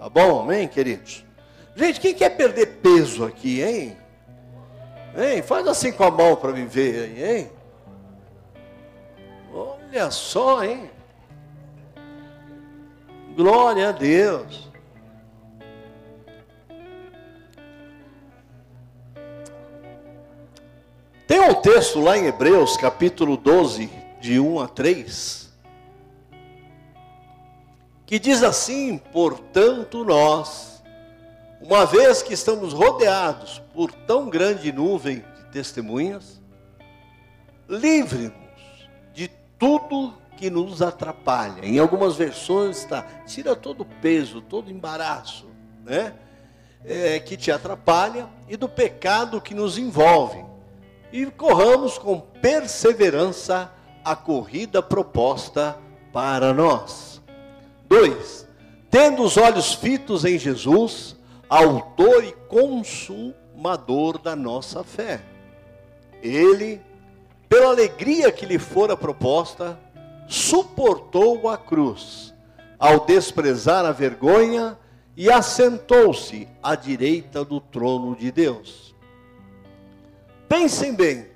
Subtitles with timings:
[0.00, 1.26] Tá bom, amém, queridos?
[1.76, 3.98] Gente, quem quer perder peso aqui, hein?
[5.14, 5.42] Hein?
[5.42, 7.50] Faz assim com a mão para me ver aí, hein?
[9.52, 10.90] Olha só, hein?
[13.36, 14.70] Glória a Deus.
[21.26, 25.49] Tem um texto lá em Hebreus, capítulo 12, de 1 a 3,
[28.10, 30.82] que diz assim: Portanto, nós,
[31.60, 36.40] uma vez que estamos rodeados por tão grande nuvem de testemunhas,
[37.68, 38.34] livre-nos
[39.14, 41.64] de tudo que nos atrapalha.
[41.64, 45.46] Em algumas versões está, tira todo o peso, todo o embaraço,
[45.84, 46.12] né?
[46.84, 50.42] É, que te atrapalha e do pecado que nos envolve
[51.12, 53.70] e corramos com perseverança
[54.02, 55.76] a corrida proposta
[56.10, 57.09] para nós.
[57.90, 58.46] 2.
[58.88, 61.16] Tendo os olhos fitos em Jesus,
[61.48, 65.20] autor e consumador da nossa fé.
[66.22, 66.80] Ele,
[67.48, 69.78] pela alegria que lhe fora proposta,
[70.28, 72.32] suportou a cruz,
[72.78, 74.78] ao desprezar a vergonha,
[75.16, 78.94] e assentou-se à direita do trono de Deus.
[80.48, 81.26] Pensem bem,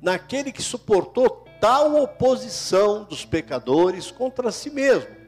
[0.00, 5.19] naquele que suportou tal oposição dos pecadores contra si mesmo,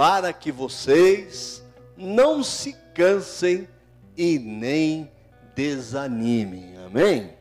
[0.00, 1.62] para que vocês
[1.94, 3.68] não se cansem
[4.16, 5.12] e nem
[5.54, 6.74] desanimem.
[6.86, 7.36] Amém?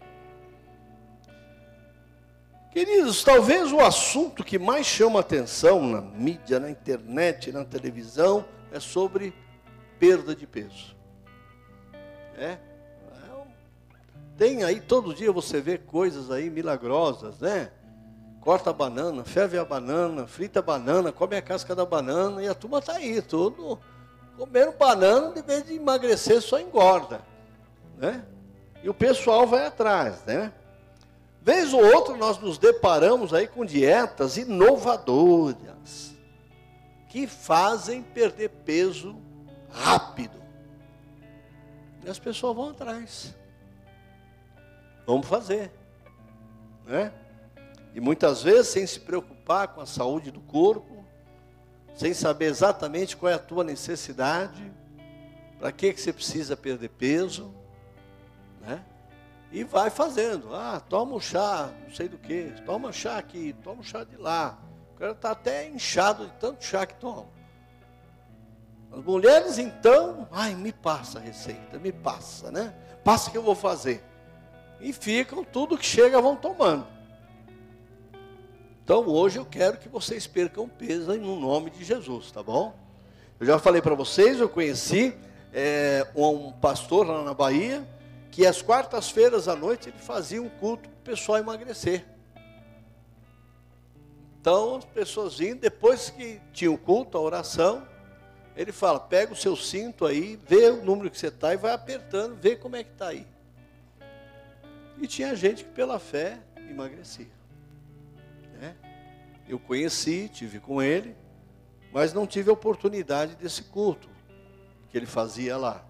[2.70, 8.44] Queridos, talvez o assunto que mais chama atenção na mídia, na internet, na televisão,
[8.74, 9.34] é sobre
[9.98, 10.98] perda de peso.
[12.38, 12.58] É?
[14.38, 17.72] Tem aí, todo dia você vê coisas aí milagrosas, né?
[18.42, 22.48] Corta a banana, ferve a banana, frita a banana, come a casca da banana e
[22.48, 23.80] a turma está aí, tudo
[24.40, 27.22] comendo banana, de vez de emagrecer, só engorda,
[27.98, 28.24] né?
[28.82, 30.54] E o pessoal vai atrás, né?
[31.42, 36.16] Vez ou outra nós nos deparamos aí com dietas inovadoras
[37.10, 39.18] que fazem perder peso
[39.70, 40.40] rápido.
[42.06, 43.36] E as pessoas vão atrás.
[45.06, 45.72] Vamos fazer.
[46.86, 47.12] Né?
[48.00, 51.04] E muitas vezes sem se preocupar com a saúde do corpo,
[51.98, 54.72] sem saber exatamente qual é a tua necessidade,
[55.60, 57.54] para que, que você precisa perder peso,
[58.62, 58.82] né?
[59.52, 60.56] E vai fazendo.
[60.56, 64.16] Ah, toma um chá, não sei do que, toma chá aqui, toma um chá de
[64.16, 64.58] lá.
[64.96, 67.28] O cara está até inchado de tanto chá que toma.
[68.94, 72.74] As mulheres então, ai, me passa a receita, me passa, né?
[73.04, 74.02] Passa que eu vou fazer
[74.80, 76.99] e ficam, tudo que chega vão tomando.
[78.90, 82.76] Então hoje eu quero que vocês percam peso no nome de Jesus, tá bom?
[83.40, 85.16] Eu já falei para vocês, eu conheci
[85.54, 87.88] é, um pastor lá na Bahia,
[88.32, 92.04] que às quartas-feiras à noite ele fazia um culto para o pessoal emagrecer.
[94.42, 97.88] Então as pessoas vinham, depois que tinha o culto, a oração,
[98.58, 101.74] ele fala, pega o seu cinto aí, vê o número que você está e vai
[101.74, 103.28] apertando, vê como é que está aí.
[104.98, 107.39] E tinha gente que pela fé emagrecia.
[108.60, 108.76] Né?
[109.48, 111.16] Eu conheci, tive com ele,
[111.92, 114.10] mas não tive a oportunidade desse culto
[114.90, 115.84] que ele fazia lá.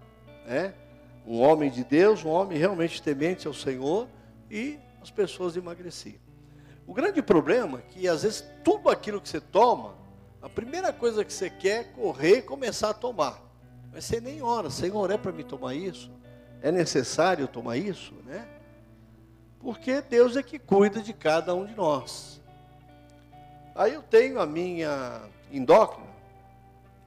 [0.46, 0.72] Né?
[1.26, 4.08] Um homem de Deus, um homem realmente temente ao Senhor,
[4.50, 6.18] e as pessoas emagreciam.
[6.86, 9.94] O grande problema é que às vezes tudo aquilo que você toma,
[10.42, 13.40] a primeira coisa que você quer é correr e começar a tomar.
[13.92, 16.10] Mas você nem ora, Senhor, é para me tomar isso?
[16.62, 18.14] É necessário tomar isso?
[18.24, 18.46] Né?
[19.58, 22.39] Porque Deus é que cuida de cada um de nós.
[23.80, 26.06] Aí eu tenho a minha endócrina,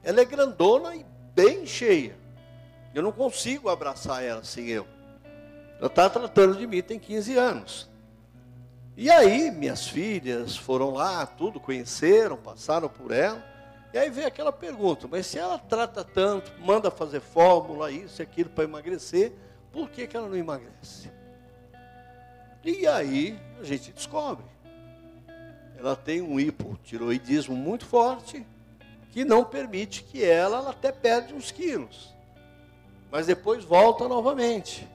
[0.03, 2.17] ela é grandona e bem cheia.
[2.95, 4.87] Eu não consigo abraçar ela sem eu.
[5.77, 7.87] Ela está tratando de mim, tem 15 anos.
[8.97, 13.45] E aí, minhas filhas foram lá, tudo, conheceram, passaram por ela.
[13.93, 18.23] E aí veio aquela pergunta: mas se ela trata tanto, manda fazer fórmula, isso e
[18.23, 19.31] aquilo para emagrecer,
[19.71, 21.11] por que, que ela não emagrece?
[22.63, 24.52] E aí a gente descobre.
[25.83, 28.45] Ela tem um hipotiroidismo muito forte,
[29.11, 32.15] que não permite que ela, ela até perde uns quilos.
[33.11, 34.87] Mas depois volta novamente.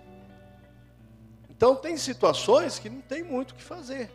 [1.50, 4.10] Então tem situações que não tem muito o que fazer.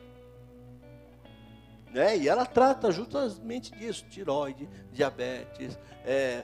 [1.91, 2.17] Né?
[2.17, 6.43] E ela trata justamente disso, tiroide, diabetes, é,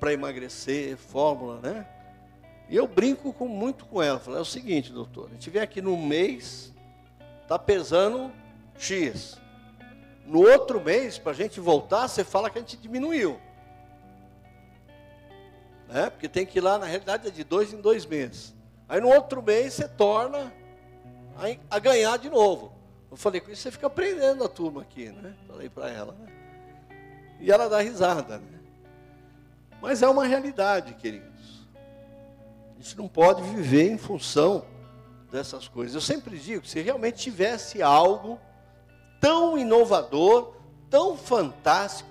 [0.00, 1.86] para emagrecer, fórmula, né?
[2.70, 4.18] E eu brinco com, muito com ela.
[4.18, 6.72] Falei, é o seguinte, doutor, a gente vem aqui no mês,
[7.42, 8.32] está pesando
[8.78, 9.38] X.
[10.26, 13.40] No outro mês, para a gente voltar, você fala que a gente diminuiu.
[15.88, 16.10] Né?
[16.10, 18.54] Porque tem que ir lá, na realidade, é de dois em dois meses.
[18.88, 20.52] Aí no outro mês você torna
[21.36, 22.72] a, a ganhar de novo.
[23.10, 25.34] Eu falei, com isso você fica aprendendo a turma aqui, né?
[25.46, 26.26] Falei para ela, né?
[27.40, 28.58] E ela dá risada, né?
[29.80, 31.66] Mas é uma realidade, queridos.
[32.76, 34.64] A gente não pode viver em função
[35.30, 35.94] dessas coisas.
[35.94, 38.40] Eu sempre digo que se realmente tivesse algo
[39.20, 40.54] tão inovador,
[40.90, 42.10] tão fantástico,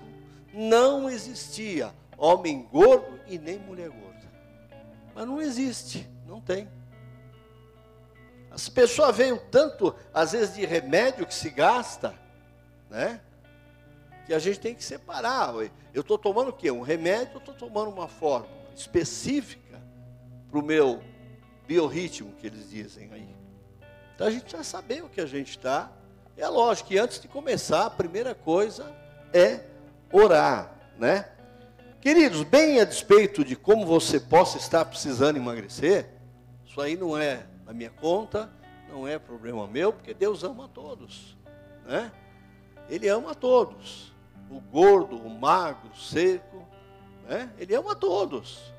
[0.52, 4.06] não existia homem gordo e nem mulher gorda.
[5.14, 6.68] Mas não existe, não tem.
[8.50, 12.14] As pessoas veem tanto, às vezes, de remédio que se gasta,
[12.88, 13.20] né?
[14.24, 15.54] Que a gente tem que separar.
[15.92, 16.70] Eu estou tomando o quê?
[16.70, 19.78] Um remédio, eu estou tomando uma fórmula específica
[20.50, 21.02] para o meu
[21.66, 23.28] biorritmo, que eles dizem aí.
[24.14, 25.92] Então a gente já saber o que a gente está.
[26.36, 28.94] É lógico que antes de começar, a primeira coisa
[29.32, 29.60] é
[30.12, 31.28] orar, né?
[32.00, 36.10] Queridos, bem a despeito de como você possa estar precisando emagrecer,
[36.64, 38.50] isso aí não é na minha conta,
[38.88, 41.36] não é problema meu, porque Deus ama a todos,
[41.86, 42.12] né?
[42.88, 44.12] Ele ama a todos,
[44.50, 46.68] o gordo, o magro, o seco,
[47.26, 47.50] né?
[47.58, 48.72] Ele ama a todos.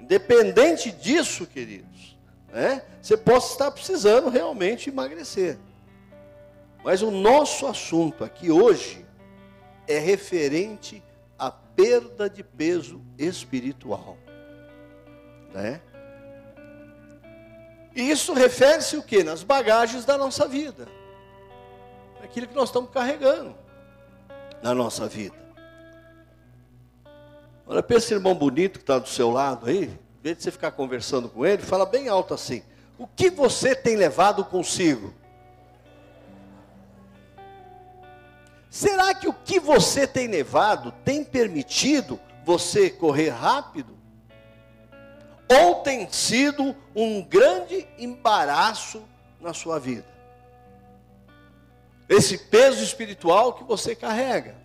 [0.00, 2.18] Independente disso, queridos,
[2.50, 2.82] né?
[3.00, 5.58] Você possa estar precisando realmente emagrecer.
[6.84, 9.06] Mas o nosso assunto aqui hoje
[9.86, 11.02] é referente
[11.38, 14.16] à perda de peso espiritual,
[15.52, 15.80] né?
[17.94, 19.22] E isso refere-se o que?
[19.22, 20.88] Nas bagagens da nossa vida.
[22.22, 23.54] Aquilo que nós estamos carregando
[24.62, 25.36] na nossa vida.
[27.66, 30.72] Olha esse irmão bonito que está do seu lado aí, em vez de você ficar
[30.72, 32.62] conversando com ele, fala bem alto assim:
[32.98, 35.12] O que você tem levado consigo?
[38.72, 44.02] Será que o que você tem levado tem permitido você correr rápido?
[45.52, 49.02] ou tem sido um grande embaraço
[49.40, 50.06] na sua vida.
[52.08, 54.56] Esse peso espiritual que você carrega.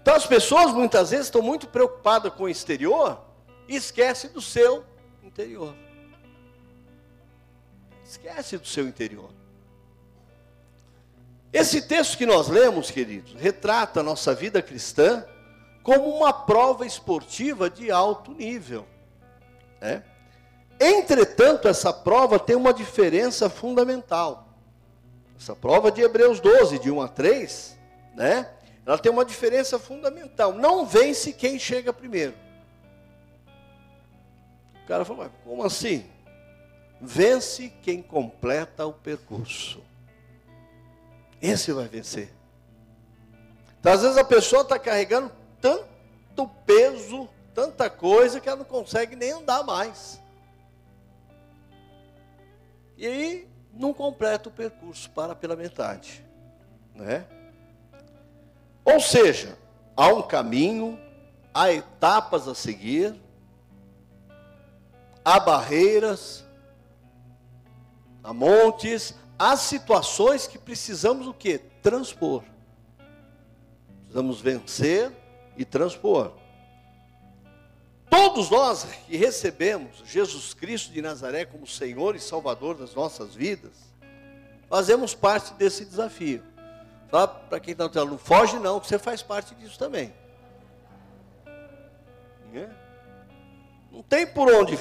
[0.00, 3.20] Então as pessoas muitas vezes estão muito preocupadas com o exterior
[3.66, 4.84] e esquece do seu
[5.22, 5.74] interior.
[8.04, 9.30] Esquece do seu interior.
[11.52, 15.24] Esse texto que nós lemos, queridos, retrata a nossa vida cristã
[15.82, 18.86] como uma prova esportiva de alto nível.
[19.80, 20.02] Né?
[20.80, 24.48] Entretanto, essa prova tem uma diferença fundamental.
[25.38, 27.78] Essa prova de Hebreus 12, de 1 a 3,
[28.14, 28.50] né?
[28.84, 30.52] ela tem uma diferença fundamental.
[30.52, 32.34] Não vence quem chega primeiro.
[34.82, 36.06] O cara falou, como assim?
[37.00, 39.82] Vence quem completa o percurso.
[41.40, 42.32] Esse vai vencer.
[43.80, 45.30] Então, às vezes a pessoa está carregando
[45.60, 50.20] tanto peso, tanta coisa que ela não consegue nem andar mais.
[52.96, 56.24] E aí não completa o percurso, para pela metade,
[56.94, 57.26] né?
[58.84, 59.56] Ou seja,
[59.96, 60.98] há um caminho,
[61.52, 63.14] há etapas a seguir,
[65.24, 66.44] há barreiras,
[68.22, 71.60] há montes, há situações que precisamos o quê?
[71.82, 72.42] Transpor.
[74.00, 75.12] Precisamos vencer
[75.56, 76.32] e transpor.
[78.08, 83.72] Todos nós que recebemos Jesus Cristo de Nazaré como Senhor e Salvador das nossas vidas,
[84.68, 86.42] fazemos parte desse desafio.
[87.08, 90.14] Fala para quem está no telão, não foge não, que você faz parte disso também.
[92.52, 92.74] Né?
[93.92, 94.78] Não tem por onde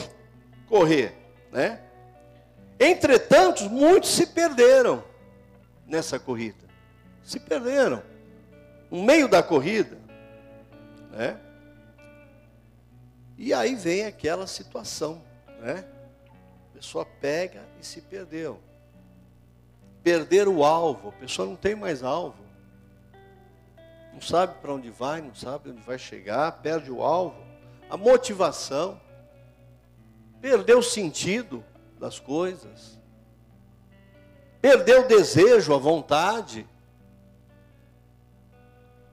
[0.67, 1.15] correr,
[1.51, 1.81] né?
[2.79, 5.03] Entretanto, muitos se perderam
[5.85, 6.65] nessa corrida.
[7.23, 8.03] Se perderam.
[8.91, 9.97] No meio da corrida,
[11.11, 11.39] né?
[13.37, 15.21] E aí vem aquela situação,
[15.59, 15.85] né?
[16.69, 18.59] A pessoa pega e se perdeu.
[20.03, 22.45] Perder o alvo, a pessoa não tem mais alvo.
[24.13, 27.43] Não sabe para onde vai, não sabe onde vai chegar, perde o alvo.
[27.89, 28.99] A motivação,
[30.39, 31.63] perdeu o sentido
[31.99, 32.99] das coisas.
[34.61, 36.67] Perdeu o desejo, a vontade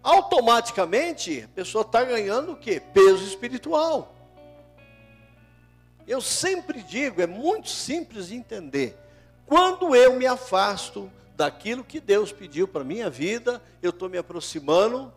[0.02, 2.80] automaticamente a pessoa está ganhando o quê?
[2.80, 4.14] Peso espiritual.
[6.06, 8.98] Eu sempre digo, é muito simples de entender.
[9.46, 14.18] Quando eu me afasto daquilo que Deus pediu para a minha vida, eu estou me
[14.18, 15.12] aproximando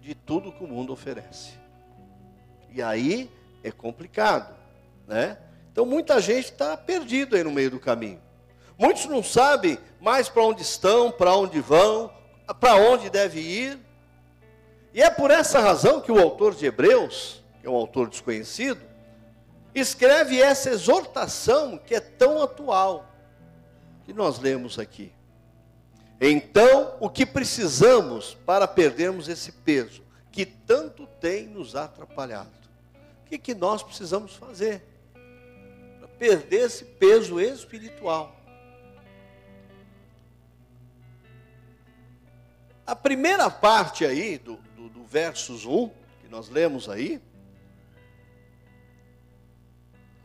[0.00, 1.54] de tudo que o mundo oferece.
[2.70, 3.30] E aí
[3.62, 4.54] é complicado,
[5.06, 5.38] né?
[5.72, 8.20] Então muita gente está perdido aí no meio do caminho.
[8.78, 12.12] Muitos não sabem mais para onde estão, para onde vão,
[12.60, 13.78] para onde deve ir.
[14.92, 18.80] E é por essa razão que o autor de Hebreus, que é um autor desconhecido,
[19.74, 23.06] escreve essa exortação que é tão atual,
[24.04, 25.10] que nós lemos aqui.
[26.20, 32.50] Então, o que precisamos para perdermos esse peso que tanto tem nos atrapalhado?
[33.24, 34.91] O que, que nós precisamos fazer
[36.22, 38.36] para perder esse peso espiritual?
[42.86, 45.88] A primeira parte aí do, do, do versos 1,
[46.20, 47.20] que nós lemos aí,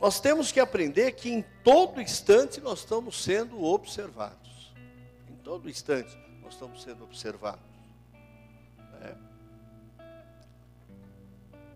[0.00, 4.72] nós temos que aprender que em todo instante nós estamos sendo observados.
[5.28, 7.67] Em todo instante nós estamos sendo observados.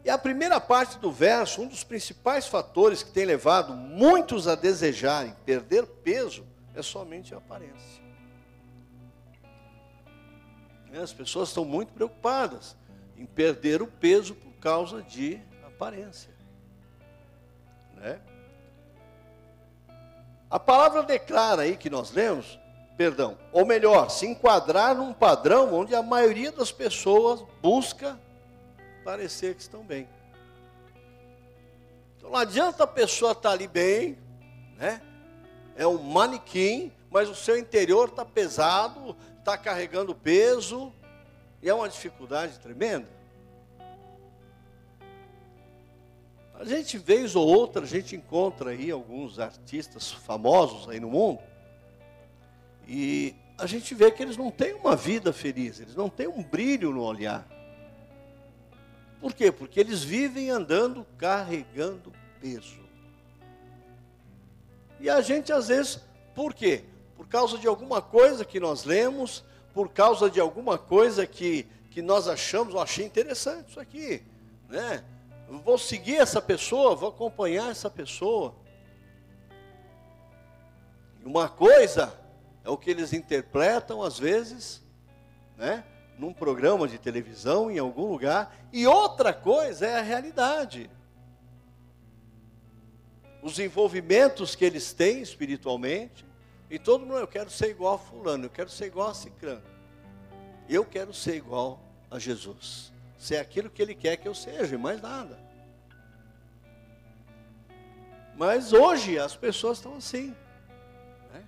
[0.04, 4.54] E a primeira parte do verso, um dos principais fatores que tem levado muitos a
[4.54, 6.44] desejarem perder peso
[6.74, 8.02] é somente a aparência.
[10.92, 12.76] É, as pessoas estão muito preocupadas
[13.16, 16.32] em perder o peso por causa de aparência.
[17.94, 18.20] Né?
[20.50, 22.58] A palavra declara aí que nós lemos,
[22.96, 28.18] perdão, ou melhor, se enquadrar num padrão onde a maioria das pessoas busca
[29.02, 30.08] parecer que estão bem.
[32.16, 34.18] Então não adianta a pessoa estar ali bem,
[34.76, 35.02] né?
[35.76, 40.92] É um manequim, mas o seu interior está pesado, está carregando peso,
[41.60, 43.08] e é uma dificuldade tremenda.
[46.54, 51.40] A gente, vez ou outra, a gente encontra aí alguns artistas famosos aí no mundo,
[52.86, 56.42] e a gente vê que eles não têm uma vida feliz, eles não têm um
[56.42, 57.46] brilho no olhar.
[59.22, 59.52] Por quê?
[59.52, 62.82] Porque eles vivem andando carregando peso.
[64.98, 66.00] E a gente às vezes,
[66.34, 66.82] por quê?
[67.16, 72.02] Por causa de alguma coisa que nós lemos, por causa de alguma coisa que, que
[72.02, 74.24] nós achamos, eu achei interessante isso aqui,
[74.68, 75.04] né?
[75.48, 78.56] vou seguir essa pessoa, vou acompanhar essa pessoa.
[81.24, 82.12] Uma coisa
[82.64, 84.82] é o que eles interpretam às vezes,
[85.56, 85.84] né,
[86.22, 90.88] num programa de televisão em algum lugar, e outra coisa é a realidade.
[93.42, 96.24] Os envolvimentos que eles têm espiritualmente,
[96.70, 99.64] e todo mundo, eu quero ser igual a fulano, eu quero ser igual a ciclano.
[100.68, 104.78] Eu quero ser igual a Jesus ser aquilo que Ele quer que eu seja, e
[104.78, 105.36] mais nada.
[108.36, 110.34] Mas hoje as pessoas estão assim.
[111.32, 111.44] Né?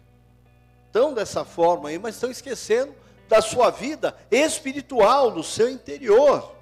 [0.86, 6.54] Estão dessa forma aí, mas estão esquecendo da sua vida espiritual, do seu interior.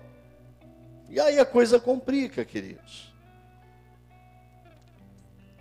[1.09, 3.13] E aí a coisa complica, queridos.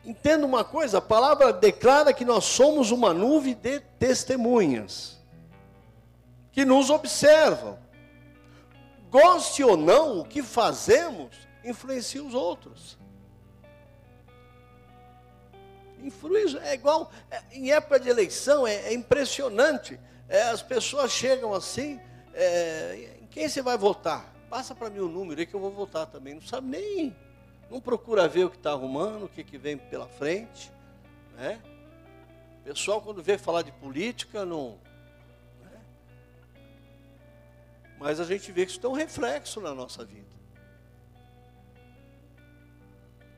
[0.04, 5.20] Entenda uma coisa, a palavra declara que nós somos uma nuvem de testemunhas
[6.52, 7.78] que nos observam
[9.12, 12.98] goste ou não, o que fazemos influencia os outros.
[16.02, 20.00] Influi, é igual, é, em época de eleição, é, é impressionante.
[20.32, 22.00] É, as pessoas chegam assim,
[22.34, 24.34] é, em quem você vai votar?
[24.50, 26.36] Passa para mim o número aí que eu vou votar também.
[26.36, 27.14] Não sabe nem,
[27.70, 30.72] não procura ver o que está arrumando, o que, que vem pela frente.
[31.36, 31.62] Né?
[32.62, 34.80] O pessoal, quando vê falar de política, não,
[38.02, 40.26] Mas a gente vê que isso tem um reflexo na nossa vida.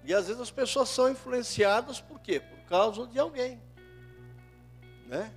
[0.05, 2.39] E às vezes as pessoas são influenciadas por quê?
[2.39, 3.59] Por causa de alguém.
[5.07, 5.29] Né?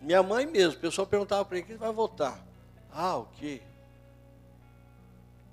[0.00, 2.42] Minha mãe mesmo, o pessoal perguntava para ele, quem vai votar?
[2.92, 3.60] Ah, o quê?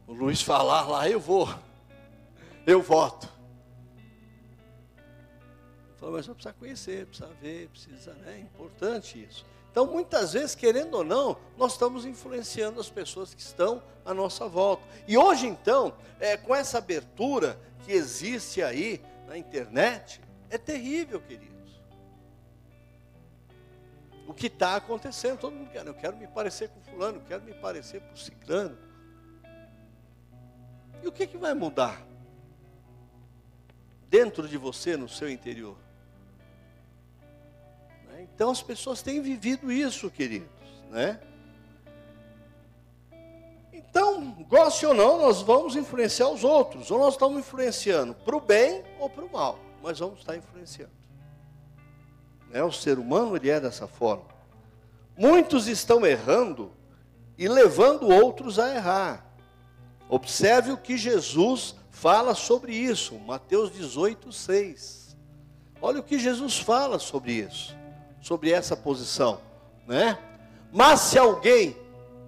[0.08, 1.50] O Luiz falar lá, eu vou.
[2.66, 3.27] Eu voto.
[5.98, 8.36] Falou, mas precisa conhecer, precisa ver, precisa, né?
[8.36, 9.46] É importante isso.
[9.72, 14.48] Então, muitas vezes, querendo ou não, nós estamos influenciando as pessoas que estão à nossa
[14.48, 14.84] volta.
[15.08, 21.57] E hoje, então, é, com essa abertura que existe aí na internet, é terrível, queridos.
[24.27, 27.43] O que está acontecendo, todo mundo quer, eu quero me parecer com fulano, eu quero
[27.43, 28.77] me parecer com ciclano.
[31.01, 32.05] E o que, que vai mudar
[34.10, 35.77] dentro de você, no seu interior?
[38.19, 40.50] Então as pessoas têm vivido isso, queridos,
[40.91, 41.19] né?
[43.72, 46.91] Então, goste ou não, nós vamos influenciar os outros.
[46.91, 49.57] Ou nós estamos influenciando para o bem ou para o mal.
[49.81, 50.97] Mas vamos estar influenciando.
[52.51, 52.63] Né?
[52.63, 54.25] O ser humano ele é dessa forma.
[55.18, 56.72] Muitos estão errando
[57.38, 59.25] e levando outros a errar.
[60.10, 63.16] Observe o que Jesus fala sobre isso.
[63.20, 65.18] Mateus 18, 6.
[65.82, 67.77] Olha o que Jesus fala sobre isso
[68.27, 69.39] sobre essa posição,
[69.88, 70.18] né?
[70.70, 71.77] Mas se alguém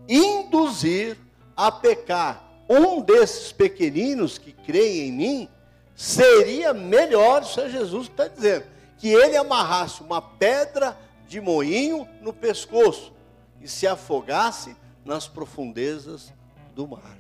[0.08, 1.18] induzir
[1.58, 5.50] a pecar um desses pequeninos que creem em mim,
[5.94, 8.64] seria melhor, isso é Jesus que está dizendo,
[9.00, 10.96] que ele amarrasse uma pedra
[11.28, 13.14] de moinho no pescoço
[13.62, 14.76] e se afogasse
[15.06, 16.34] nas profundezas
[16.76, 17.18] do mar.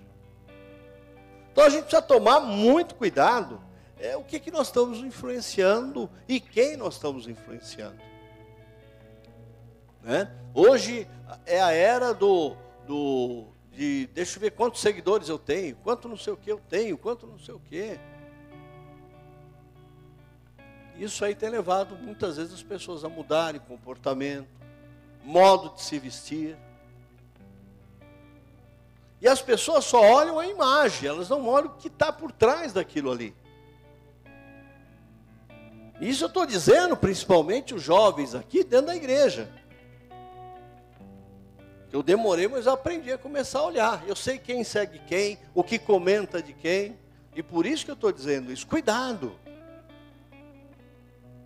[1.51, 3.62] Então a gente precisa tomar muito cuidado.
[3.98, 8.00] É o que, que nós estamos influenciando e quem nós estamos influenciando.
[10.01, 10.31] Né?
[10.53, 11.07] Hoje
[11.45, 12.55] é a era do,
[12.86, 16.59] do de deixa eu ver quantos seguidores eu tenho, quanto não sei o que eu
[16.69, 18.00] tenho, quanto não sei o que.
[21.00, 24.50] Isso aí tem levado muitas vezes as pessoas a mudarem comportamento,
[25.24, 26.58] modo de se vestir.
[29.22, 32.74] E as pessoas só olham a imagem, elas não olham o que está por trás
[32.74, 33.34] daquilo ali.
[36.01, 39.50] Isso eu estou dizendo principalmente os jovens aqui dentro da igreja.
[41.94, 44.03] Eu demorei, mas eu aprendi a começar a olhar.
[44.06, 46.98] Eu sei quem segue quem, o que comenta de quem.
[47.34, 48.68] E por isso que eu estou dizendo isso.
[48.68, 49.34] Cuidado.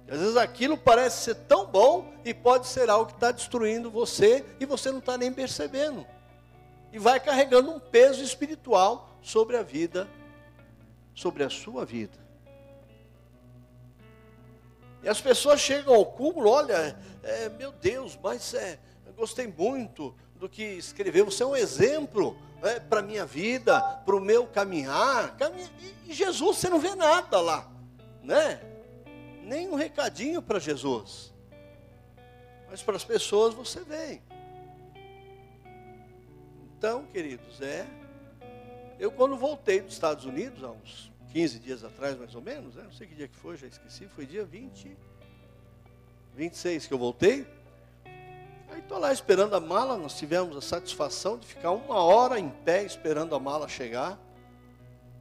[0.07, 4.45] Às vezes aquilo parece ser tão bom e pode ser algo que está destruindo você
[4.60, 6.05] e você não está nem percebendo
[6.93, 10.07] e vai carregando um peso espiritual sobre a vida,
[11.15, 12.24] sobre a sua vida.
[15.01, 20.15] E as pessoas chegam ao cúmulo, olha, é, meu Deus, mas é, eu gostei muito
[20.36, 24.45] do que escreveu, você é um exemplo é, para a minha vida, para o meu
[24.45, 25.36] caminhar.
[26.05, 27.67] E Jesus, você não vê nada lá,
[28.22, 28.62] né?
[29.43, 31.33] Nem um recadinho para Jesus.
[32.69, 34.21] Mas para as pessoas você vem.
[36.77, 37.85] Então, queridos, é.
[39.00, 42.83] Eu, quando voltei dos Estados Unidos, há uns 15 dias atrás, mais ou menos, né?
[42.83, 44.95] não sei que dia que foi, já esqueci, foi dia 20,
[46.35, 47.47] 26 que eu voltei.
[48.69, 52.50] Aí estou lá esperando a mala, nós tivemos a satisfação de ficar uma hora em
[52.50, 54.19] pé esperando a mala chegar.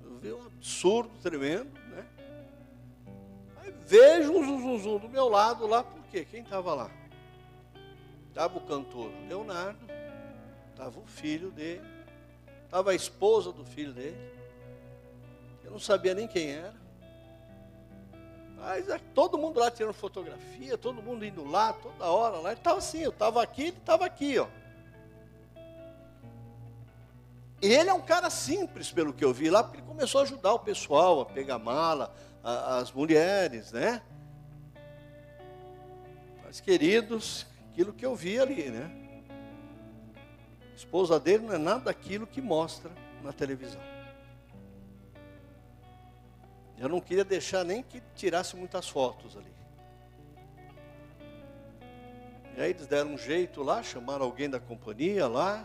[0.02, 1.70] Eu vi um absurdo tremendo,
[3.92, 6.24] vejo um zum, zum, zum do meu lado lá, por quê?
[6.24, 6.90] Quem estava lá?
[8.30, 9.92] Estava o cantor Leonardo,
[10.70, 11.86] Estava o filho dele,
[12.64, 14.16] estava a esposa do filho dele.
[15.62, 16.74] Eu não sabia nem quem era.
[18.56, 22.50] Mas é, todo mundo lá tirando fotografia, todo mundo indo lá, toda hora lá.
[22.50, 24.48] Ele estava assim, eu estava aqui, ele estava aqui, ó.
[27.60, 30.54] Ele é um cara simples, pelo que eu vi lá, porque ele começou a ajudar
[30.54, 34.02] o pessoal a pegar mala, a, as mulheres, né?
[36.44, 39.02] Mas, queridos, aquilo que eu vi ali, né?
[40.82, 42.90] esposa dele não é nada daquilo que mostra
[43.22, 43.80] na televisão.
[46.78, 49.52] Eu não queria deixar nem que tirasse muitas fotos ali.
[52.56, 55.64] E aí eles deram um jeito lá, chamaram alguém da companhia lá,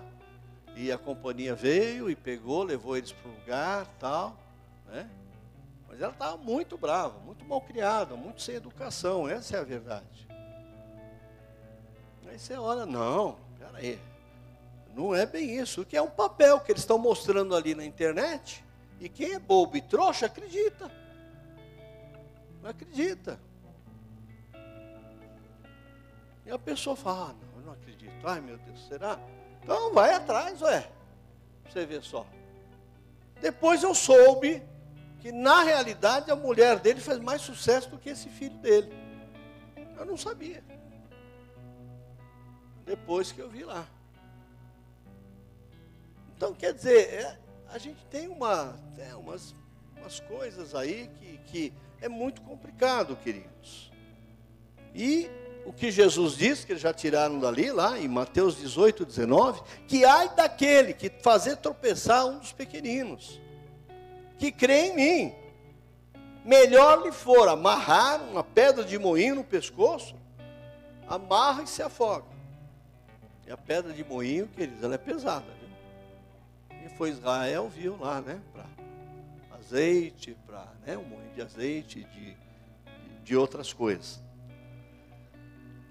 [0.75, 4.37] e a companhia veio e pegou, levou eles para o lugar, tal,
[4.85, 5.09] né?
[5.97, 10.27] Mas ela estava muito brava, muito mal criada, muito sem educação, essa é a verdade.
[12.27, 13.99] Aí você olha, não, peraí,
[14.93, 18.63] não é bem isso, que é um papel que eles estão mostrando ali na internet.
[18.99, 20.91] E quem é bobo e trouxa acredita.
[22.61, 23.39] Não acredita.
[26.45, 28.13] E a pessoa fala, ah, não, eu não acredito.
[28.23, 29.19] Ai meu Deus, será?
[29.63, 30.87] Então vai atrás, ué.
[31.67, 32.23] Você vê só.
[33.41, 34.61] Depois eu soube
[35.19, 38.91] que na realidade a mulher dele fez mais sucesso do que esse filho dele.
[39.97, 40.63] Eu não sabia.
[42.85, 43.87] Depois que eu vi lá.
[46.35, 47.37] Então, quer dizer, é,
[47.69, 49.55] a gente tem uma, é, umas,
[49.97, 53.91] umas coisas aí que, que é muito complicado, queridos.
[54.93, 55.29] E
[55.65, 60.05] o que Jesus diz, que eles já tiraram dali, lá em Mateus 18, 19, que
[60.05, 63.41] ai daquele que fazer tropeçar um dos pequeninos,
[64.37, 65.35] que crê em mim.
[66.45, 70.15] Melhor lhe for amarrar uma pedra de moinho no pescoço,
[71.07, 72.25] amarra e se afoga.
[73.45, 75.57] E a pedra de moinho, queridos, ela é pesada
[76.97, 78.41] foi Israel, viu lá, né?
[78.51, 78.65] Para
[79.57, 82.35] azeite, para né, um moinho de azeite, de,
[83.23, 84.19] de outras coisas.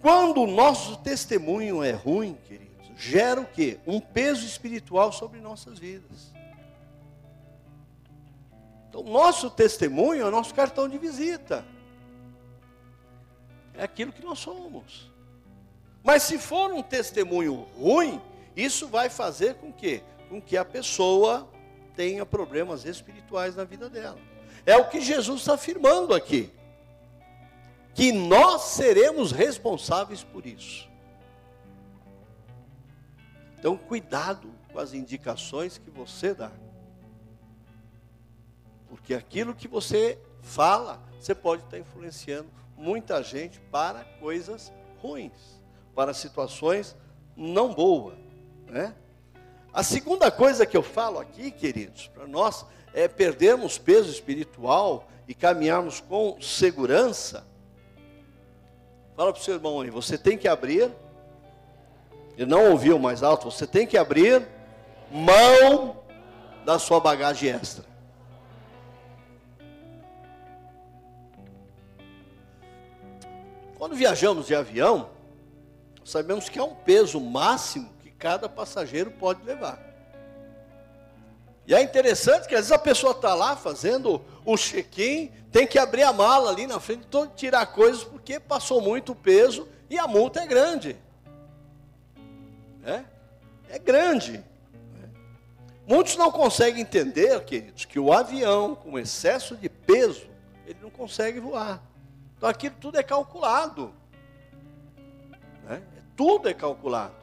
[0.01, 3.79] Quando o nosso testemunho é ruim, queridos, gera o quê?
[3.87, 6.33] Um peso espiritual sobre nossas vidas.
[8.89, 11.65] Então, nosso testemunho é o nosso cartão de visita.
[13.75, 15.11] É aquilo que nós somos.
[16.03, 18.21] Mas se for um testemunho ruim,
[18.57, 21.49] isso vai fazer com que com que a pessoa
[21.95, 24.19] tenha problemas espirituais na vida dela.
[24.65, 26.51] É o que Jesus está afirmando aqui.
[27.95, 30.89] Que nós seremos responsáveis por isso.
[33.59, 36.53] Então, cuidado com as indicações que você dá.
[38.89, 45.61] Porque aquilo que você fala, você pode estar influenciando muita gente para coisas ruins,
[45.95, 46.97] para situações
[47.37, 48.17] não boas,
[48.67, 48.95] né?
[49.73, 55.35] A segunda coisa que eu falo aqui, queridos, para nós é perdermos peso espiritual e
[55.35, 57.47] caminharmos com segurança.
[59.15, 60.91] Fala para o seu irmão aí, você tem que abrir,
[62.39, 64.47] e não ouviu mais alto, você tem que abrir
[65.11, 66.03] mão
[66.65, 67.85] da sua bagagem extra.
[73.79, 75.11] Quando viajamos de avião,
[76.05, 79.79] sabemos que há um peso máximo que cada passageiro pode levar.
[81.67, 85.79] E é interessante que às vezes a pessoa está lá fazendo o check-in, tem que
[85.79, 90.41] abrir a mala ali na frente, tirar coisas porque passou muito peso e a multa
[90.41, 90.97] é grande.
[92.85, 93.03] É,
[93.69, 94.43] é grande.
[95.87, 100.27] Muitos não conseguem entender, queridos, que o avião com excesso de peso,
[100.67, 101.83] ele não consegue voar.
[102.47, 103.93] Então aquilo tudo é calculado.
[105.65, 105.83] Né?
[106.17, 107.17] Tudo é calculado.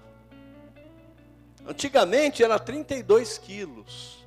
[1.65, 4.21] Antigamente era 32 quilos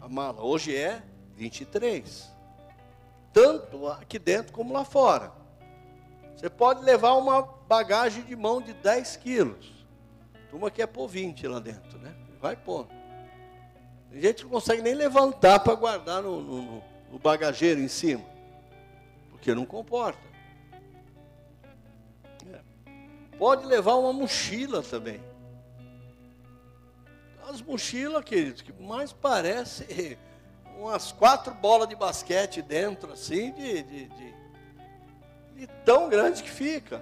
[0.00, 1.02] a mala, hoje é
[1.34, 2.32] 23.
[3.32, 5.32] Tanto aqui dentro como lá fora.
[6.36, 9.72] Você pode levar uma bagagem de mão de 10 quilos.
[10.52, 12.14] Turma quer pôr 20 lá dentro, né?
[12.40, 12.86] Vai pôr.
[14.12, 18.35] Tem gente que não consegue nem levantar para guardar no, no, no bagageiro em cima.
[19.46, 20.26] Porque não comporta.
[22.52, 22.58] É.
[23.38, 25.22] Pode levar uma mochila também.
[27.48, 30.18] As mochilas, queridos, que mais parece
[30.76, 34.34] umas quatro bolas de basquete dentro, assim, de, de, de,
[35.54, 37.00] de tão grande que fica.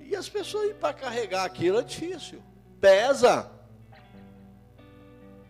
[0.00, 2.42] E as pessoas ir para carregar aquilo é difícil.
[2.80, 3.53] Pesa.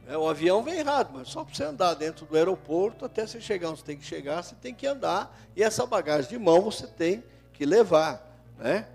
[0.06, 3.40] É, o avião vem errado, mas só para você andar dentro do aeroporto, até você
[3.40, 5.34] chegar onde você tem que chegar, você tem que andar.
[5.56, 8.22] E essa bagagem de mão você tem que levar.
[8.58, 8.86] Né?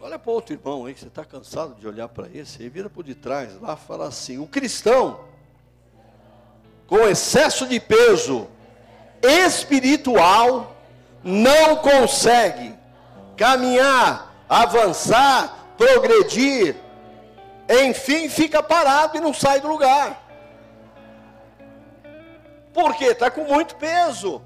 [0.00, 2.88] Olha para outro irmão aí, que você está cansado de olhar para esse, aí vira
[2.88, 5.24] por detrás, lá fala assim: o cristão,
[6.86, 8.48] com excesso de peso
[9.20, 10.76] espiritual,
[11.22, 12.74] não consegue
[13.36, 16.76] caminhar, avançar progredir,
[17.66, 20.28] enfim, fica parado e não sai do lugar.
[22.70, 23.06] Por quê?
[23.06, 24.42] Está com muito peso.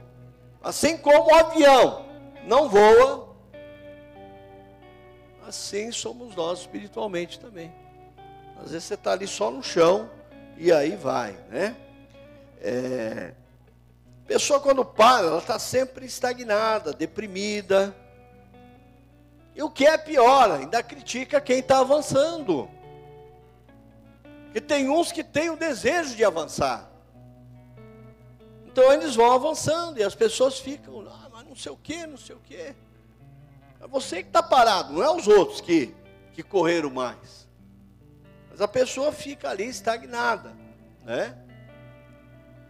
[0.63, 2.07] Assim como o avião
[2.45, 3.35] não voa,
[5.45, 7.75] assim somos nós espiritualmente também.
[8.57, 10.09] Às vezes você está ali só no chão
[10.57, 11.77] e aí vai, né?
[12.61, 13.33] É...
[14.25, 17.95] Pessoa quando para, ela está sempre estagnada, deprimida,
[19.55, 22.69] e o que é pior, ainda critica quem está avançando.
[24.55, 26.91] E tem uns que têm o desejo de avançar.
[28.67, 32.17] Então eles vão avançando e as pessoas ficam, ah, mas não sei o que, não
[32.17, 32.57] sei o que.
[32.57, 35.95] É você que está parado, não é os outros que,
[36.33, 37.49] que correram mais.
[38.51, 40.57] Mas a pessoa fica ali estagnada.
[41.05, 41.37] Né?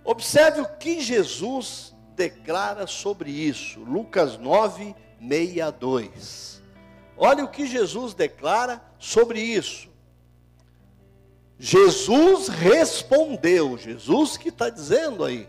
[0.05, 3.81] Observe o que Jesus declara sobre isso.
[3.81, 6.54] Lucas 9, 62.
[7.17, 9.89] Olha o que Jesus declara sobre isso.
[11.59, 15.49] Jesus respondeu, Jesus que está dizendo aí: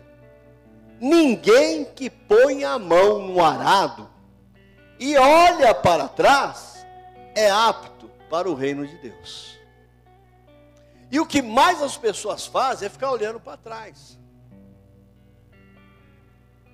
[1.00, 4.08] ninguém que põe a mão no arado
[4.98, 6.86] e olha para trás
[7.34, 9.58] é apto para o reino de Deus.
[11.10, 14.18] E o que mais as pessoas fazem é ficar olhando para trás.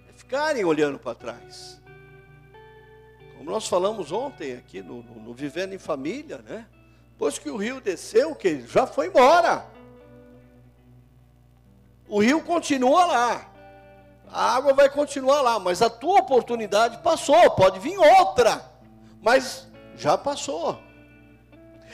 [0.09, 1.82] É ficarem olhando para trás.
[3.43, 6.65] Como nós falamos ontem aqui no, no, no Vivendo em Família, né?
[7.11, 9.67] Depois que o rio desceu, que já foi embora.
[12.09, 13.53] O rio continua lá.
[14.29, 18.65] A água vai continuar lá, mas a tua oportunidade passou, pode vir outra,
[19.21, 20.79] mas já passou.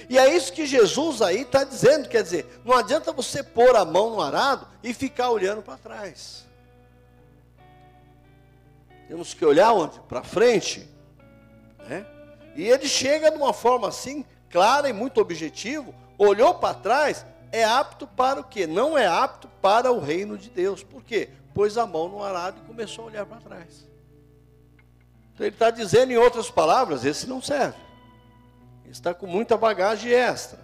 [0.06, 3.87] E é isso que Jesus aí está dizendo, quer dizer, não adianta você pôr a
[3.87, 6.46] mão no arado e ficar olhando para trás.
[9.08, 9.72] Temos que olhar?
[10.06, 10.97] Para frente.
[11.88, 12.05] Né?
[12.55, 17.64] E ele chega de uma forma assim, clara e muito objetivo, olhou para trás, é
[17.64, 18.66] apto para o quê?
[18.66, 20.83] Não é apto para o reino de Deus.
[20.83, 21.31] Por quê?
[21.55, 23.88] Pôs a mão no arado e começou a olhar para trás.
[25.35, 27.79] Então ele está dizendo, em outras palavras, esse não serve.
[28.83, 30.59] Ele está com muita bagagem extra.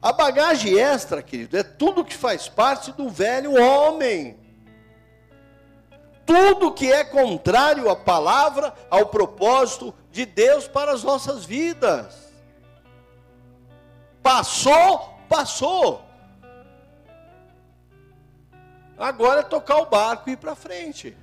[0.00, 4.38] A bagagem extra, querido, é tudo que faz parte do velho homem.
[6.26, 12.26] Tudo que é contrário à palavra, ao propósito de Deus para as nossas vidas.
[14.22, 16.04] Passou, passou.
[18.98, 21.16] Agora é tocar o barco e ir para frente.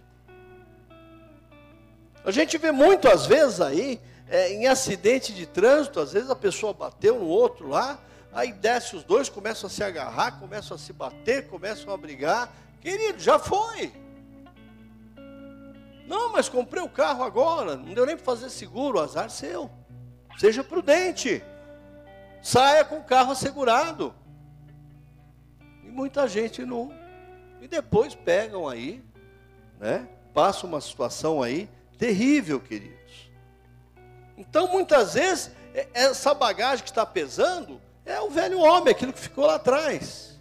[2.23, 6.35] A gente vê muito, às vezes, aí, é, em acidente de trânsito, às vezes a
[6.35, 7.99] pessoa bateu no outro lá,
[8.31, 12.49] aí desce os dois, começam a se agarrar, começam a se bater, começam a brigar.
[12.79, 14.02] Querido, já foi.
[16.05, 19.69] Não, mas comprei o carro agora, não deu nem para fazer seguro, azar seu.
[20.37, 21.43] Seja prudente.
[22.41, 24.13] Saia com o carro assegurado.
[25.83, 26.93] E muita gente não.
[27.61, 29.01] E depois pegam aí,
[29.79, 30.07] né?
[30.33, 33.31] Passa uma situação aí terrível, queridos.
[34.35, 39.19] Então, muitas vezes, é, essa bagagem que está pesando é o velho homem, aquilo que
[39.19, 40.37] ficou lá atrás.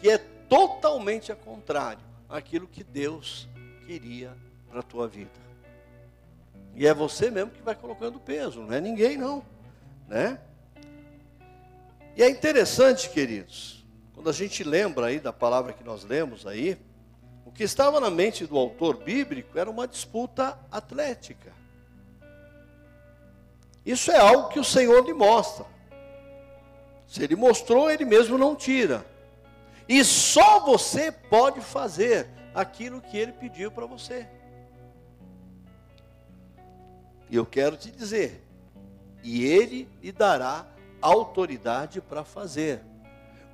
[0.00, 3.48] Que é totalmente a contrário àquilo que Deus
[3.86, 4.36] queria
[4.68, 5.30] para a tua vida.
[6.74, 9.44] E é você mesmo que vai colocando peso, não é ninguém não,
[10.06, 10.38] né?
[12.16, 16.78] E é interessante, queridos, quando a gente lembra aí da palavra que nós lemos aí,
[17.46, 21.52] o que estava na mente do autor bíblico era uma disputa atlética.
[23.86, 25.64] Isso é algo que o Senhor lhe mostra.
[27.06, 29.04] Se ele mostrou, ele mesmo não tira.
[29.88, 34.28] E só você pode fazer aquilo que ele pediu para você.
[37.30, 38.42] E eu quero te dizer,
[39.22, 40.66] e ele lhe dará
[41.00, 42.82] autoridade para fazer.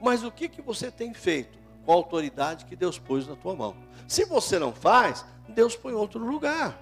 [0.01, 3.55] Mas o que, que você tem feito com a autoridade que Deus pôs na tua
[3.55, 3.77] mão?
[4.07, 6.79] Se você não faz, Deus põe outro lugar.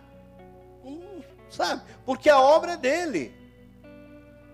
[0.85, 1.83] Hum, sabe?
[2.05, 3.35] Porque a obra é dele.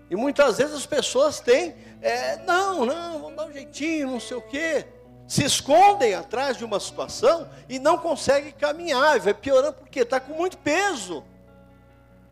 [0.09, 4.37] E muitas vezes as pessoas têm, é, não, não, vamos dar um jeitinho, não sei
[4.37, 4.85] o quê.
[5.27, 9.17] Se escondem atrás de uma situação e não conseguem caminhar.
[9.17, 11.23] E vai piorando porque está com muito peso.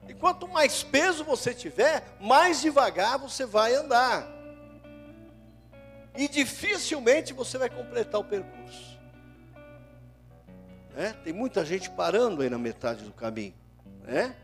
[0.08, 4.28] E quanto mais peso você tiver, mais devagar você vai andar.
[6.16, 8.98] E dificilmente você vai completar o percurso.
[10.96, 11.14] Né?
[11.24, 13.54] Tem muita gente parando aí na metade do caminho.
[14.02, 14.36] Né?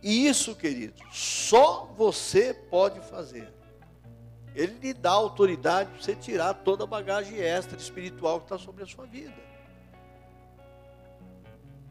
[0.00, 3.52] E isso, querido, só você pode fazer.
[4.54, 8.82] Ele lhe dá autoridade para você tirar toda a bagagem extra espiritual que está sobre
[8.82, 9.32] a sua vida.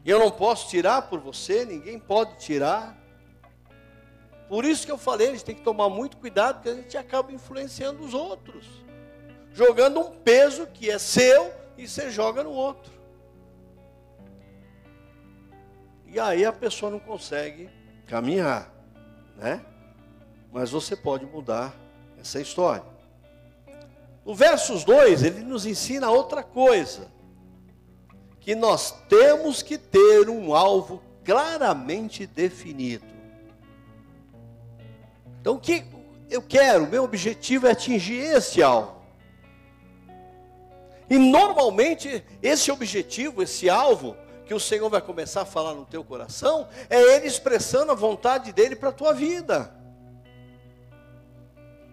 [0.04, 2.96] E eu não posso tirar por você, ninguém pode tirar.
[4.48, 6.96] Por isso que eu falei, a gente tem que tomar muito cuidado, porque a gente
[6.96, 8.66] acaba influenciando os outros.
[9.52, 12.92] Jogando um peso que é seu e você joga no outro.
[16.06, 17.70] E aí a pessoa não consegue
[18.06, 18.70] caminhar,
[19.36, 19.64] né?
[20.52, 21.74] Mas você pode mudar
[22.22, 22.84] essa história.
[24.24, 27.10] No versos 2, ele nos ensina outra coisa.
[28.40, 33.04] Que nós temos que ter um alvo claramente definido.
[35.40, 35.84] Então, o que
[36.30, 39.02] eu quero, meu objetivo é atingir esse alvo.
[41.10, 46.02] E normalmente, esse objetivo, esse alvo, que o Senhor vai começar a falar no teu
[46.02, 49.81] coração, é Ele expressando a vontade dEle para a tua vida.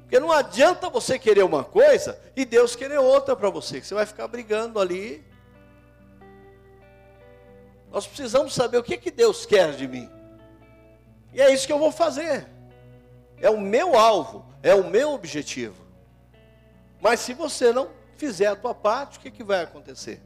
[0.09, 3.93] Porque não adianta você querer uma coisa e Deus querer outra para você, que você
[3.93, 5.23] vai ficar brigando ali.
[7.91, 10.09] Nós precisamos saber o que, que Deus quer de mim.
[11.31, 12.47] E é isso que eu vou fazer.
[13.37, 15.85] É o meu alvo, é o meu objetivo.
[16.99, 20.19] Mas se você não fizer a tua parte, o que, que vai acontecer?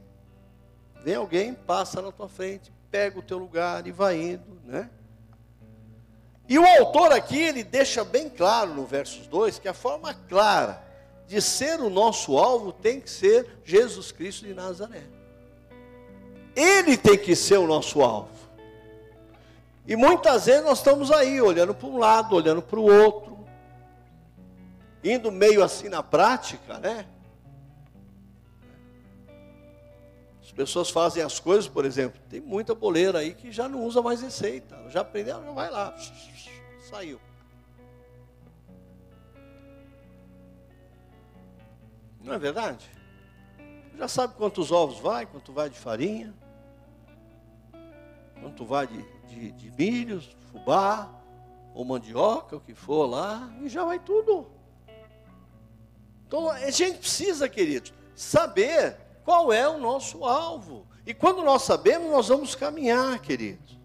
[1.03, 4.89] Vem alguém, passa na tua frente, pega o teu lugar e vai indo, né?
[6.47, 10.83] E o autor aqui, ele deixa bem claro no versos 2 que a forma clara
[11.27, 15.03] de ser o nosso alvo tem que ser Jesus Cristo de Nazaré.
[16.55, 18.29] Ele tem que ser o nosso alvo.
[19.87, 23.37] E muitas vezes nós estamos aí, olhando para um lado, olhando para o outro,
[25.03, 27.05] indo meio assim na prática, né?
[30.53, 34.21] pessoas fazem as coisas, por exemplo, tem muita boleira aí que já não usa mais
[34.21, 34.77] receita.
[34.89, 35.95] Já aprendeu, já vai lá.
[36.93, 37.19] Saiu.
[42.21, 42.87] Não é verdade?
[43.97, 46.31] Já sabe quantos ovos vai, quanto vai de farinha,
[48.39, 51.09] quanto vai de, de, de milho, fubá,
[51.73, 54.45] ou mandioca, o que for lá, e já vai tudo.
[56.27, 60.85] Então a gente precisa, queridos, saber qual é o nosso alvo.
[61.07, 63.82] E quando nós sabemos, nós vamos caminhar, queridos.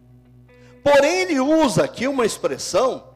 [0.82, 3.14] Porém, ele usa aqui uma expressão,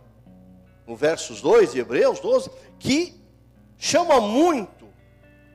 [0.87, 3.21] no versos 2 de Hebreus 12, que
[3.79, 4.87] chama muito,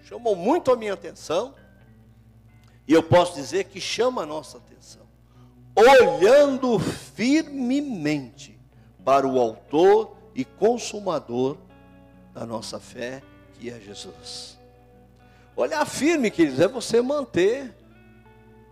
[0.04, 1.54] chamou muito a minha atenção,
[2.88, 5.02] E eu posso dizer que chama a nossa atenção.
[5.76, 8.58] Olhando firmemente
[9.04, 11.58] para o Autor e Consumador
[12.34, 13.22] da nossa fé,
[13.54, 14.58] que é Jesus.
[15.56, 17.76] Olhar firme, queridos, é você manter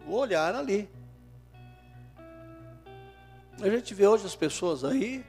[0.08, 0.89] o olhar ali.
[3.61, 5.25] A gente vê hoje as pessoas aí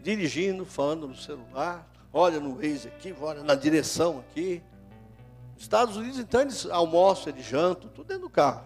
[0.00, 4.62] dirigindo, falando no celular, olha no Waze aqui, olha na direção aqui.
[5.56, 8.64] Estados Unidos, então, eles almoçam, eles jantam, tudo dentro do carro.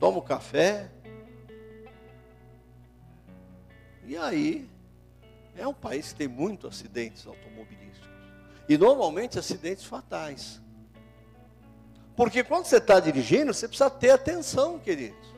[0.00, 0.90] Tomam café.
[4.04, 4.68] E aí,
[5.56, 8.08] é um país que tem muitos acidentes automobilísticos.
[8.68, 10.60] E normalmente acidentes fatais.
[12.16, 15.31] Porque quando você está dirigindo, você precisa ter atenção, querido.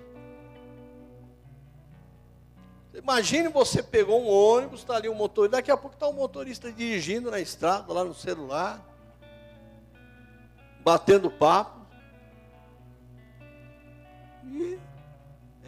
[2.94, 6.70] Imagine você pegou um ônibus, está ali um motorista, daqui a pouco está um motorista
[6.70, 8.80] dirigindo na estrada, lá no celular,
[10.80, 11.84] batendo papo.
[14.44, 14.78] E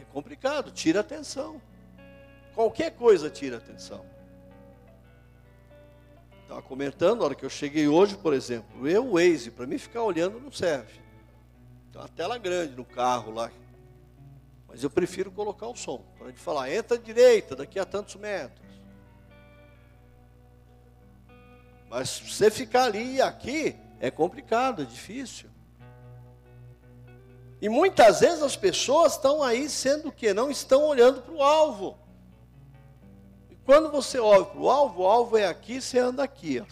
[0.01, 1.61] é complicado, tira atenção.
[2.55, 4.05] Qualquer coisa tira atenção.
[6.43, 9.79] Estava comentando, na hora que eu cheguei hoje, por exemplo, eu, o Waze, para mim
[9.79, 11.01] ficar olhando não serve.
[11.91, 13.51] Tem uma tela grande no carro lá,
[14.77, 18.15] mas eu prefiro colocar o som, para ele falar, entra à direita, daqui a tantos
[18.17, 18.61] metros.
[21.89, 25.49] Mas você ficar ali e aqui, é complicado, é difícil.
[27.59, 31.97] E muitas vezes as pessoas estão aí sendo que não estão olhando para o alvo.
[33.49, 36.61] E quando você olha para o alvo, o alvo é aqui, você anda aqui.
[36.61, 36.67] Ó.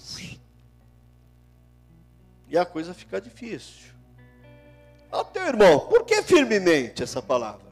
[2.49, 3.95] E a coisa fica difícil.
[5.11, 7.65] Ó, teu irmão, por que firmemente essa palavra?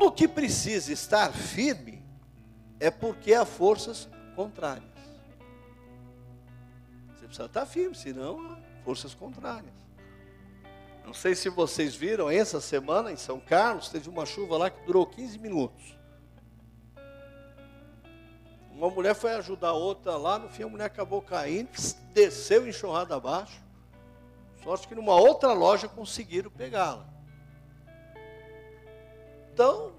[0.00, 2.02] Tudo que precisa estar firme
[2.80, 4.88] é porque há forças contrárias.
[7.08, 9.74] Você precisa estar firme, senão há forças contrárias.
[11.04, 14.86] Não sei se vocês viram, essa semana em São Carlos teve uma chuva lá que
[14.86, 15.98] durou 15 minutos.
[18.70, 21.68] Uma mulher foi ajudar a outra lá, no fim a mulher acabou caindo,
[22.14, 23.62] desceu enxurrada abaixo.
[24.64, 27.19] Sorte que numa outra loja conseguiram pegá-la.
[29.60, 29.92] Então,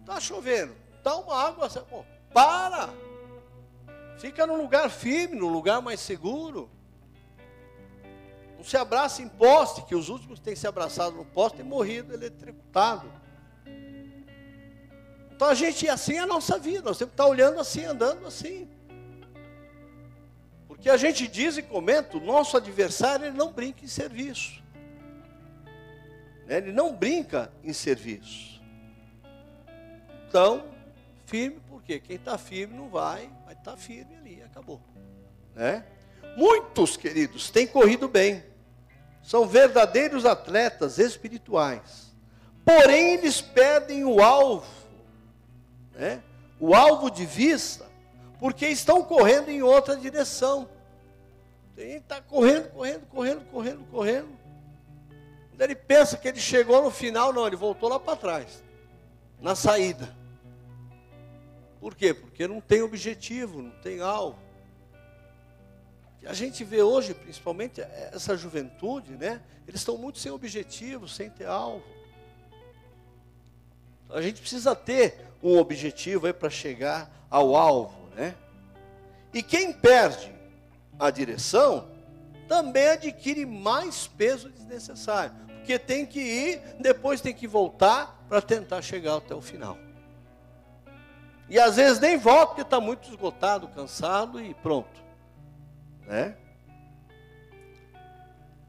[0.00, 2.88] está chovendo, dá uma água, pô, para,
[4.16, 6.70] fica num lugar firme, num lugar mais seguro.
[8.56, 11.66] Não se abraça em poste, que os últimos que têm se abraçado no poste têm
[11.66, 13.12] morrido eletrocutado.
[15.30, 18.26] Então a gente, assim é a nossa vida, nós temos que estar olhando assim, andando
[18.26, 18.66] assim.
[20.66, 24.62] Porque a gente diz e comenta, o nosso adversário ele não brinca em serviço.
[26.48, 28.49] Ele não brinca em serviço.
[30.30, 30.62] Então,
[31.26, 34.80] firme, porque quem está firme não vai, vai estar tá firme ali, acabou.
[35.56, 35.84] Né?
[36.36, 38.44] Muitos, queridos, têm corrido bem,
[39.24, 42.14] são verdadeiros atletas espirituais,
[42.64, 44.68] porém eles perdem o alvo,
[45.94, 46.22] né?
[46.60, 47.84] o alvo de vista,
[48.38, 50.68] porque estão correndo em outra direção.
[51.74, 54.28] Tem está correndo, correndo, correndo, correndo, correndo.
[55.50, 58.62] Quando ele pensa que ele chegou no final, não, ele voltou lá para trás,
[59.40, 60.19] na saída.
[61.80, 62.12] Por quê?
[62.12, 64.38] Porque não tem objetivo, não tem alvo.
[66.26, 69.40] A gente vê hoje, principalmente essa juventude, né?
[69.66, 71.82] Eles estão muito sem objetivo, sem ter alvo.
[74.10, 78.34] A gente precisa ter um objetivo aí para chegar ao alvo, né?
[79.32, 80.34] E quem perde
[80.98, 81.88] a direção
[82.46, 88.82] também adquire mais peso desnecessário, porque tem que ir, depois tem que voltar para tentar
[88.82, 89.78] chegar até o final.
[91.50, 95.02] E às vezes nem volta porque está muito esgotado, cansado e pronto.
[96.06, 96.36] Né?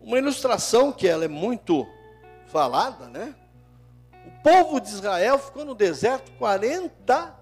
[0.02, 1.88] Uma ilustração que ela é muito
[2.48, 3.36] falada, né?
[4.26, 7.36] O povo de Israel ficou no deserto 40,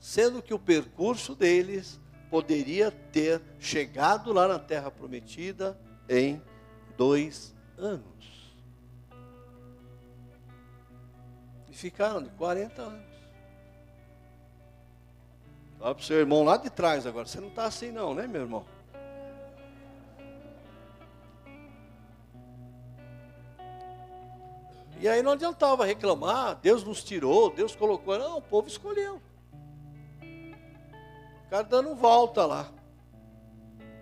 [0.00, 2.00] sendo que o percurso deles
[2.30, 6.42] poderia ter chegado lá na terra prometida em
[6.96, 8.02] dois anos.
[11.68, 13.07] E ficaram de 40 anos.
[15.78, 17.26] Fala para o seu irmão lá de trás agora.
[17.26, 18.64] Você não está assim não, né, meu irmão?
[25.00, 28.18] E aí não adiantava reclamar, Deus nos tirou, Deus colocou.
[28.18, 29.22] Não, o povo escolheu.
[30.20, 32.68] O cara dando volta lá.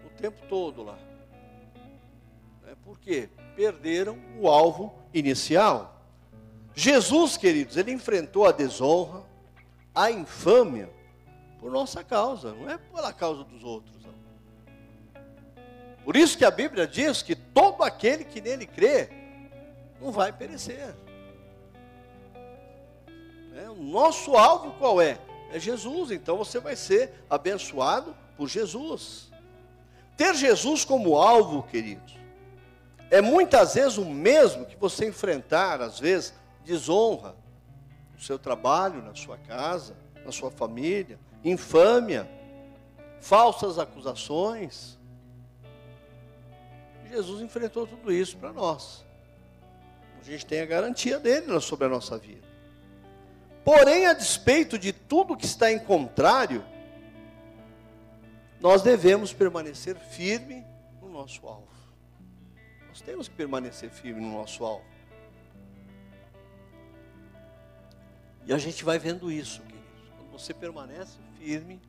[0.07, 0.99] O tempo todo lá.
[2.67, 3.29] É por quê?
[3.55, 6.01] Perderam o alvo inicial.
[6.75, 9.23] Jesus, queridos, ele enfrentou a desonra,
[9.95, 10.91] a infâmia,
[11.67, 13.93] por nossa causa, não é pela causa dos outros.
[14.05, 14.15] Não.
[16.05, 19.09] Por isso que a Bíblia diz que todo aquele que nele crê
[20.01, 20.95] não vai perecer.
[23.57, 25.19] É, o nosso alvo qual é?
[25.51, 26.13] É Jesus.
[26.13, 29.33] Então você vai ser abençoado por Jesus.
[30.17, 32.17] Ter Jesus como alvo, queridos,
[33.11, 36.33] é muitas vezes o mesmo que você enfrentar, às vezes,
[36.65, 37.35] desonra
[38.15, 41.19] no seu trabalho, na sua casa, na sua família,
[41.51, 42.29] infâmia,
[43.21, 44.99] falsas acusações.
[47.09, 49.05] Jesus enfrentou tudo isso para nós.
[50.21, 52.47] A gente tem a garantia dele sobre a nossa vida.
[53.65, 56.65] Porém, a despeito de tudo que está em contrário,
[58.61, 60.65] nós devemos permanecer firme
[61.01, 61.69] no nosso alvo.
[62.89, 64.85] Nós temos que permanecer firme no nosso alvo.
[68.47, 69.63] E a gente vai vendo isso,
[70.39, 71.81] você permanece firme,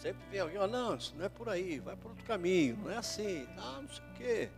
[0.00, 2.90] sempre vem alguém, oh, não, isso não é por aí, vai por outro caminho, não
[2.90, 4.48] é assim, ah, não sei o quê.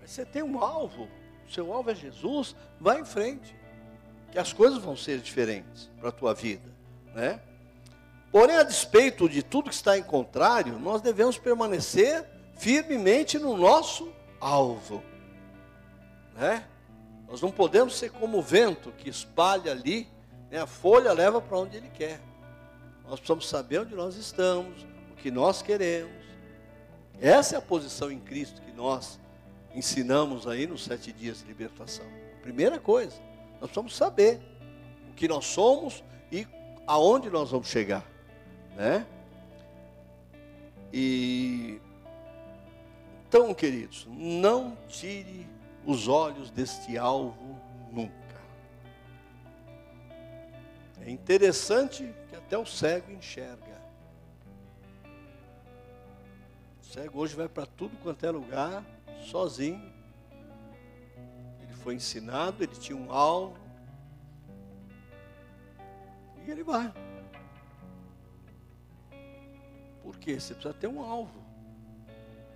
[0.00, 1.08] Mas você tem um alvo,
[1.46, 3.54] o seu alvo é Jesus, vai em frente,
[4.32, 6.68] que as coisas vão ser diferentes para a tua vida,
[7.14, 7.40] né?
[8.32, 12.24] Porém, a despeito de tudo que está em contrário, nós devemos permanecer
[12.56, 15.02] firmemente no nosso alvo,
[16.34, 16.64] né?
[17.28, 20.08] Nós não podemos ser como o vento que espalha ali?
[20.58, 22.20] A folha leva para onde ele quer.
[23.04, 26.24] Nós precisamos saber onde nós estamos, o que nós queremos.
[27.20, 29.18] Essa é a posição em Cristo que nós
[29.74, 32.06] ensinamos aí nos sete dias de libertação.
[32.42, 33.16] Primeira coisa,
[33.60, 34.40] nós precisamos saber
[35.10, 36.46] o que nós somos e
[36.86, 38.04] aonde nós vamos chegar,
[38.76, 39.06] né?
[40.92, 41.80] E
[43.30, 45.46] então, queridos, não tire
[45.86, 47.56] os olhos deste alvo
[47.92, 48.19] nunca.
[51.00, 53.80] É interessante que até o cego enxerga.
[56.80, 58.84] O cego hoje vai para tudo quanto é lugar,
[59.24, 59.92] sozinho.
[61.60, 63.58] Ele foi ensinado, ele tinha um alvo.
[66.46, 66.92] E ele vai.
[70.02, 70.38] Por quê?
[70.38, 71.40] Você precisa ter um alvo.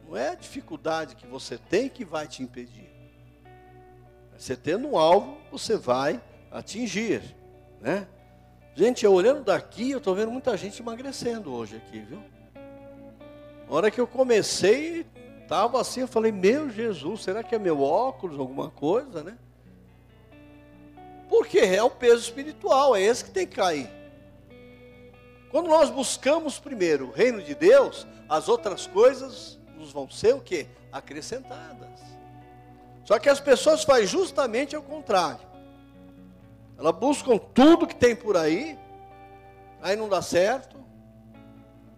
[0.07, 2.91] Não é a dificuldade que você tem que vai te impedir.
[4.37, 6.21] Você tendo um alvo, você vai
[6.51, 7.23] atingir,
[7.81, 8.07] né?
[8.77, 12.21] Gente, eu olhando daqui, eu estou vendo muita gente emagrecendo hoje aqui, viu?
[13.69, 15.07] Na hora que eu comecei,
[15.41, 19.39] estava assim, eu falei, meu Jesus, será que é meu óculos, alguma coisa, né?
[21.29, 23.89] Porque é o peso espiritual, é esse que tem que cair.
[25.53, 30.41] Quando nós buscamos primeiro o reino de Deus, as outras coisas nos vão ser o
[30.41, 30.67] quê?
[30.91, 32.01] Acrescentadas.
[33.05, 35.54] Só que as pessoas fazem justamente ao contrário.
[36.79, 38.79] Elas buscam tudo que tem por aí,
[39.81, 40.83] aí não dá certo.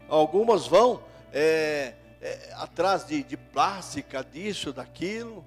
[0.09, 1.03] Algumas vão
[1.33, 5.45] é, é, atrás de, de plástica, disso, daquilo.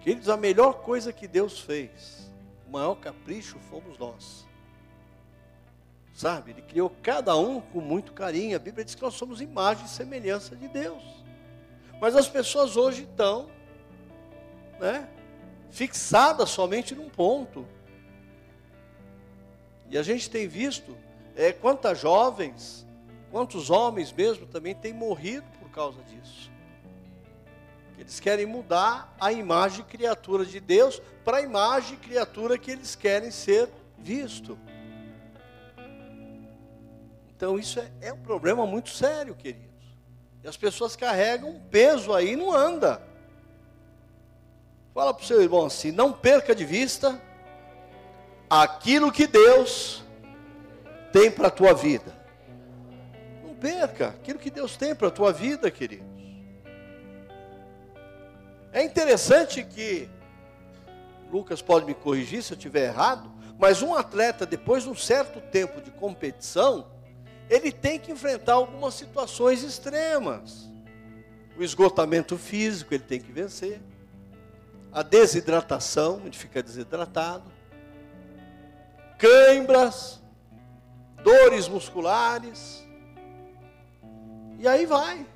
[0.00, 2.30] Queridos, a melhor coisa que Deus fez,
[2.66, 4.46] o maior capricho fomos nós.
[6.14, 6.52] Sabe?
[6.52, 8.56] Ele criou cada um com muito carinho.
[8.56, 11.02] A Bíblia diz que nós somos imagem e semelhança de Deus.
[12.00, 13.48] Mas as pessoas hoje estão
[14.78, 15.08] né,
[15.70, 17.66] fixada somente num ponto.
[19.88, 20.96] E a gente tem visto
[21.36, 22.86] é, quantas jovens,
[23.30, 26.50] quantos homens mesmo também têm morrido por causa disso.
[27.98, 33.30] Eles querem mudar a imagem criatura de Deus para a imagem criatura que eles querem
[33.30, 33.68] ser
[33.98, 34.58] visto.
[37.36, 39.70] Então isso é, é um problema muito sério, queridos.
[40.42, 43.09] E as pessoas carregam um peso aí não anda.
[44.92, 47.20] Fala para o seu irmão assim: não perca de vista
[48.48, 50.02] aquilo que Deus
[51.12, 52.12] tem para a tua vida.
[53.44, 56.06] Não perca aquilo que Deus tem para a tua vida, queridos.
[58.72, 60.08] É interessante que,
[61.30, 65.40] Lucas pode me corrigir se eu estiver errado, mas um atleta, depois de um certo
[65.40, 66.86] tempo de competição,
[67.48, 70.68] ele tem que enfrentar algumas situações extremas.
[71.56, 73.80] O esgotamento físico ele tem que vencer
[74.92, 77.44] a desidratação, ele fica desidratado,
[79.18, 80.20] cãibras,
[81.22, 82.84] dores musculares,
[84.58, 85.26] e aí vai.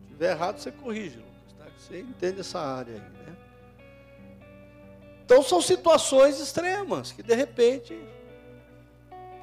[0.00, 1.64] Se tiver errado, você corrige, Lucas, tá?
[1.78, 3.36] Você entende essa área aí, né?
[5.24, 7.98] Então são situações extremas que de repente,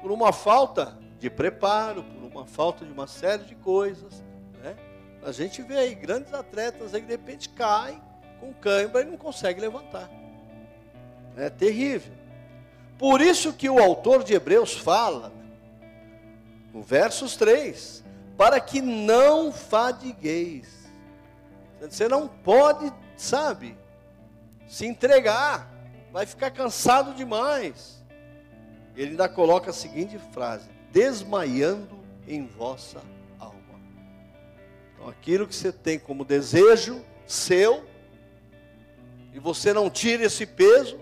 [0.02, 4.22] por uma falta de preparo, por uma falta de uma série de coisas,
[5.22, 8.00] a gente vê aí grandes atletas aí que de repente caem
[8.40, 10.10] com cãibra e não conseguem levantar.
[11.36, 12.12] É terrível.
[12.98, 15.32] Por isso que o autor de Hebreus fala,
[16.72, 18.04] no versos 3,
[18.36, 20.68] para que não fadigueis.
[21.80, 23.76] Você não pode, sabe,
[24.66, 25.70] se entregar,
[26.12, 28.04] vai ficar cansado demais.
[28.96, 33.17] Ele ainda coloca a seguinte frase: desmaiando em vossa alma.
[34.98, 37.86] Então, aquilo que você tem como desejo seu,
[39.32, 40.98] e você não tira esse peso,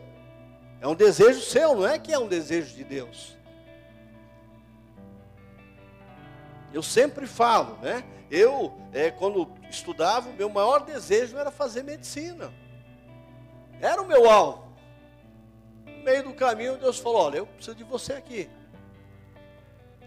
[0.82, 3.34] é um desejo seu, não é que é um desejo de Deus.
[6.74, 8.04] Eu sempre falo, né?
[8.30, 12.52] Eu, é, quando estudava, o meu maior desejo era fazer medicina.
[13.80, 14.66] Era o meu alvo.
[15.86, 18.50] No meio do caminho, Deus falou: Olha, eu preciso de você aqui.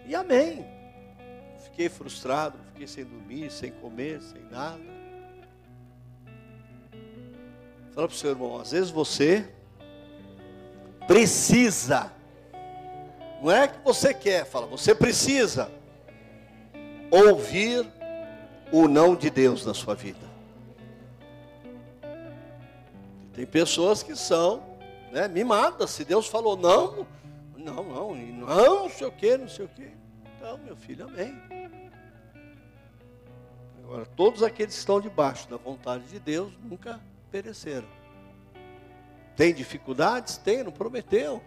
[0.06, 0.79] E amém.
[1.80, 4.78] Fiquei frustrado, fiquei sem dormir, sem comer, sem nada.
[7.94, 9.48] Fala para o seu irmão: às vezes você
[11.06, 12.12] precisa,
[13.42, 15.70] não é que você quer, fala, você precisa
[17.10, 17.90] ouvir
[18.70, 20.28] o não de Deus na sua vida.
[23.32, 24.62] Tem pessoas que são
[25.10, 25.88] né, mimadas.
[25.88, 27.06] Se Deus falou não,
[27.56, 29.88] não, não, não, não sei o que, não sei o que.
[30.36, 31.49] Então, meu filho, amém.
[33.90, 37.88] Agora, todos aqueles que estão debaixo da vontade de Deus nunca pereceram.
[39.34, 40.36] Tem dificuldades?
[40.36, 41.42] Tem, não prometeu.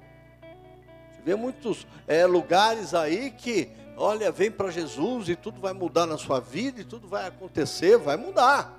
[1.24, 6.18] Vê muitos é, lugares aí que olha, vem para Jesus e tudo vai mudar na
[6.18, 8.78] sua vida e tudo vai acontecer, vai mudar.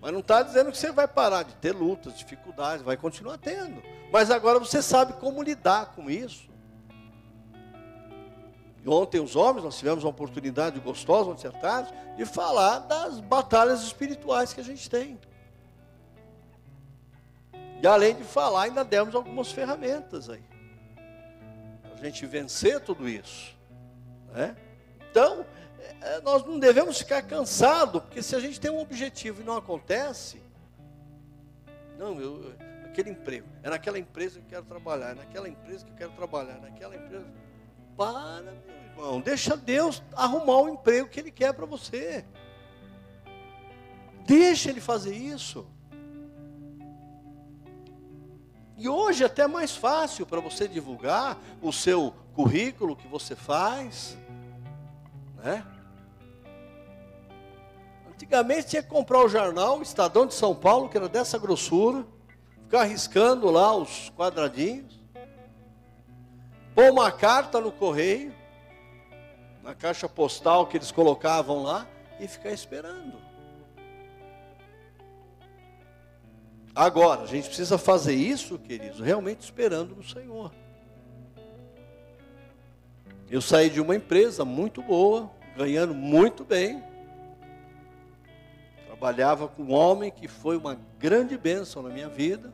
[0.00, 3.80] Mas não está dizendo que você vai parar de ter lutas, dificuldades, vai continuar tendo.
[4.10, 6.48] Mas agora você sabe como lidar com isso.
[8.86, 13.82] Ontem, os homens, nós tivemos uma oportunidade gostosa, ontem à tarde, de falar das batalhas
[13.82, 15.18] espirituais que a gente tem.
[17.82, 20.42] E além de falar, ainda demos algumas ferramentas aí.
[21.82, 23.56] Para a gente vencer tudo isso.
[24.32, 24.56] Né?
[25.10, 25.44] Então,
[26.00, 29.56] é, nós não devemos ficar cansados, porque se a gente tem um objetivo e não
[29.56, 30.40] acontece,
[31.98, 32.54] não, eu,
[32.84, 36.12] aquele emprego, é naquela empresa que eu quero trabalhar, é naquela empresa que eu quero
[36.12, 37.26] trabalhar, é naquela empresa.
[37.98, 42.24] Para, meu irmão, deixa Deus arrumar o emprego que Ele quer para você.
[44.24, 45.66] Deixa Ele fazer isso.
[48.76, 54.16] E hoje é até mais fácil para você divulgar o seu currículo que você faz,
[55.42, 55.66] né?
[58.12, 62.06] Antigamente tinha que comprar o jornal, Estadão de São Paulo, que era dessa grossura,
[62.62, 64.97] ficar riscando lá os quadradinhos,
[66.78, 68.32] pôr uma carta no correio,
[69.64, 71.88] na caixa postal que eles colocavam lá,
[72.20, 73.14] e ficar esperando.
[76.72, 80.52] Agora, a gente precisa fazer isso, queridos, realmente esperando no Senhor.
[83.28, 86.80] Eu saí de uma empresa muito boa, ganhando muito bem.
[88.86, 92.52] Trabalhava com um homem que foi uma grande bênção na minha vida.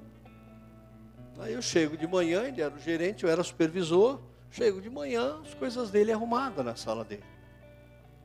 [1.38, 4.20] Aí eu chego de manhã, ele era o gerente, eu era supervisor.
[4.50, 7.24] Chego de manhã, as coisas dele arrumadas na sala dele.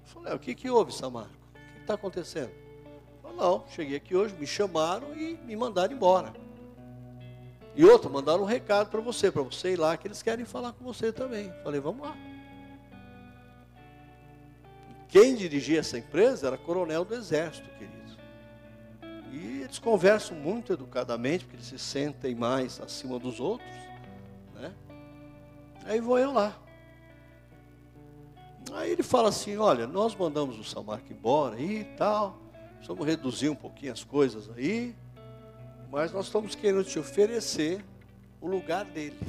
[0.02, 1.34] Eu falei, o que, que houve, Samarco?
[1.56, 2.52] O que está acontecendo?
[3.40, 6.34] Não, cheguei aqui hoje, me chamaram e me mandaram embora.
[7.74, 10.74] E outro, mandaram um recado para você, para você ir lá, que eles querem falar
[10.74, 11.50] com você também.
[11.64, 12.18] Falei, vamos lá.
[15.08, 17.99] Quem dirigia essa empresa era coronel do exército, querido.
[19.32, 23.70] E eles conversam muito educadamente, porque eles se sentem mais acima dos outros.
[24.56, 24.74] Né?
[25.86, 26.58] Aí vou eu lá.
[28.74, 32.38] Aí ele fala assim, olha, nós mandamos o Samarco embora e tal.
[32.86, 34.96] Vamos reduzir um pouquinho as coisas aí,
[35.92, 37.86] mas nós estamos querendo te oferecer
[38.42, 39.20] o lugar dele.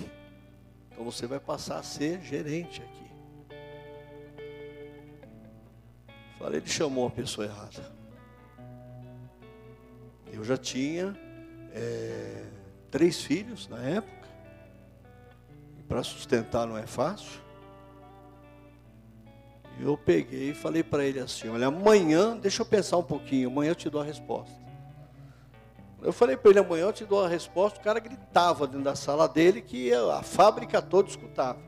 [0.91, 3.01] Então você vai passar a ser gerente aqui.
[6.39, 8.00] Falei, ele chamou a pessoa errada.
[10.33, 11.17] Eu já tinha
[11.73, 12.45] é,
[12.91, 14.29] três filhos na época.
[15.79, 17.41] E para sustentar não é fácil
[19.83, 23.71] eu peguei e falei para ele assim: Olha, amanhã, deixa eu pensar um pouquinho, amanhã
[23.71, 24.55] eu te dou a resposta.
[26.03, 27.81] Eu falei para ele: amanhã eu te dou a resposta.
[27.81, 31.59] O cara gritava dentro da sala dele que a fábrica toda escutava.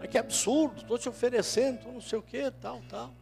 [0.00, 3.12] Mas que absurdo, estou te oferecendo, não sei o que, tal, tal.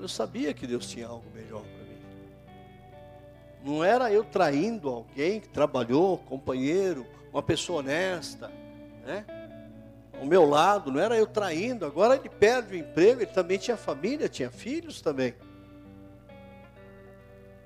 [0.00, 1.98] Eu sabia que Deus tinha algo melhor para mim.
[3.64, 8.50] Não era eu traindo alguém que trabalhou, companheiro, uma pessoa honesta,
[9.04, 9.24] né?
[10.18, 13.76] ao meu lado, não era eu traindo, agora ele perde o emprego, ele também tinha
[13.76, 15.34] família, tinha filhos também.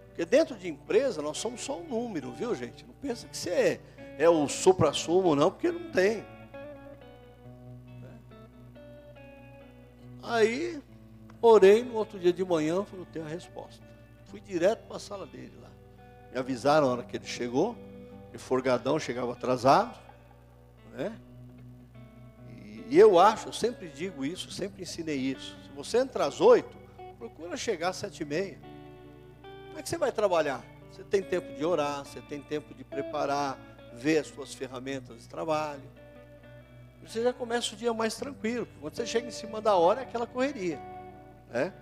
[0.08, 2.84] Porque dentro de empresa nós somos só um número, viu gente?
[2.86, 3.80] Não pensa que você é,
[4.18, 6.22] é o supra-sumo não, porque não tem.
[10.22, 10.80] Aí,
[11.42, 13.84] orei no outro dia de manhã, eu tenho a resposta.
[14.26, 15.68] Fui direto para a sala dele lá.
[16.30, 17.76] Me avisaram a hora que ele chegou,
[18.30, 19.98] que forgadão chegava atrasado,
[20.92, 21.14] né?
[22.48, 25.54] E, e eu acho, eu sempre digo isso, sempre ensinei isso.
[25.64, 26.74] Se você entra às oito,
[27.18, 28.58] procura chegar às sete e meia.
[29.66, 30.64] Como é que você vai trabalhar?
[30.90, 33.58] Você tem tempo de orar, você tem tempo de preparar,
[33.94, 35.82] ver as suas ferramentas de trabalho.
[37.02, 38.66] Você já começa o dia mais tranquilo.
[38.80, 40.80] Quando você chega em cima da hora, é aquela correria.
[41.52, 41.72] Né?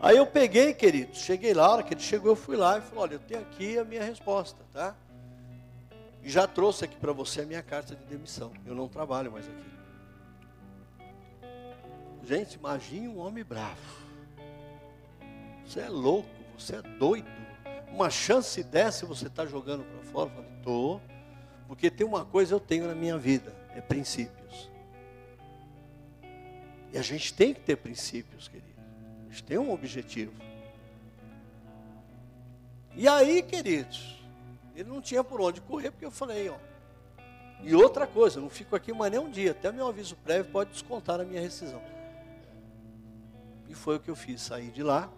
[0.00, 2.80] Aí eu peguei, querido, cheguei lá, a hora que ele chegou, eu fui lá e
[2.80, 4.94] falei, olha, eu tenho aqui a minha resposta, tá?
[6.22, 8.52] E já trouxe aqui para você a minha carta de demissão.
[8.66, 9.74] Eu não trabalho mais aqui.
[12.24, 13.78] Gente, imagine um homem bravo.
[15.66, 17.28] Você é louco, você é doido.
[17.90, 20.30] Uma chance dessa você está jogando para fora?
[20.30, 21.00] Eu falei, estou.
[21.68, 24.70] Porque tem uma coisa eu tenho na minha vida, é princípios.
[26.94, 28.80] E a gente tem que ter princípios, querido.
[29.26, 30.32] A gente tem um objetivo.
[32.94, 34.24] E aí, queridos,
[34.76, 36.54] ele não tinha por onde correr, porque eu falei, ó.
[37.64, 40.70] E outra coisa, não fico aqui mais nem um dia, até meu aviso prévio pode
[40.70, 41.82] descontar a minha rescisão.
[43.68, 45.10] E foi o que eu fiz, saí de lá.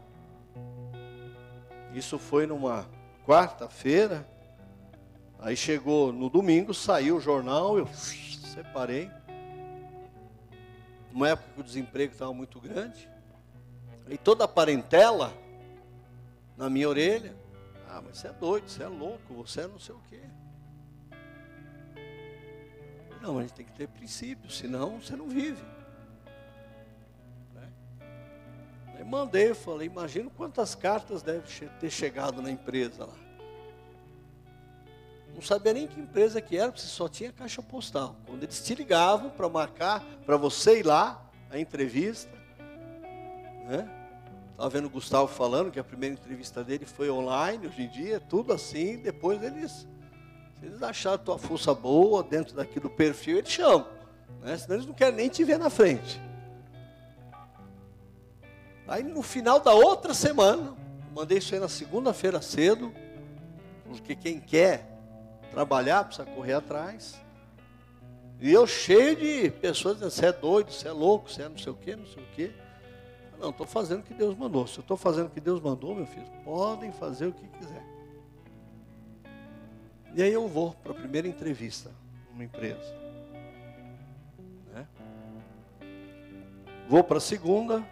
[1.92, 2.88] Isso foi numa
[3.26, 4.26] quarta-feira.
[5.38, 9.10] Aí chegou no domingo, saiu o jornal, eu separei.
[11.16, 13.08] Uma época que o desemprego estava muito grande.
[14.06, 15.32] E toda a parentela
[16.58, 17.34] na minha orelha.
[17.88, 20.20] Ah, mas você é doido, você é louco, você é não sei o quê.
[23.22, 25.64] Não, a gente tem que ter princípios, senão você não vive.
[27.54, 27.72] Né?
[28.98, 31.48] Aí mandei, falei, imagino quantas cartas deve
[31.80, 33.25] ter chegado na empresa lá.
[35.36, 38.16] Não sabia nem que empresa que era, porque só tinha caixa postal.
[38.26, 42.32] Quando eles te ligavam para marcar, para você ir lá, a entrevista,
[43.68, 43.86] né?
[44.50, 48.18] Estava vendo o Gustavo falando que a primeira entrevista dele foi online, hoje em dia,
[48.18, 48.96] tudo assim.
[48.96, 49.86] Depois eles,
[50.58, 53.86] se eles acharem a tua força boa dentro daqui do perfil, eles chamam.
[54.40, 54.56] Né?
[54.56, 56.18] Senão eles não querem nem te ver na frente.
[58.88, 60.74] Aí no final da outra semana,
[61.14, 62.90] mandei isso aí na segunda-feira cedo,
[63.84, 64.95] porque quem quer
[65.50, 67.20] trabalhar precisa correr atrás.
[68.40, 71.56] E eu cheio de pessoas dizendo, você é doido, você é louco, você é não
[71.56, 72.52] sei o quê, não sei o quê.
[73.38, 74.66] Não, estou fazendo o que Deus mandou.
[74.66, 77.84] Se eu estou fazendo o que Deus mandou, meu filho, podem fazer o que quiser.
[80.14, 81.90] E aí eu vou para a primeira entrevista
[82.30, 82.94] numa empresa.
[84.72, 84.86] Né?
[86.88, 87.84] Vou para a segunda.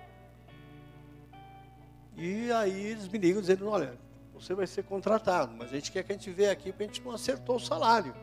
[2.16, 3.98] E aí eles me ligam dizendo, olha,
[4.34, 6.86] você vai ser contratado, mas a gente quer que a gente veja aqui porque a
[6.88, 8.14] gente não acertou o salário.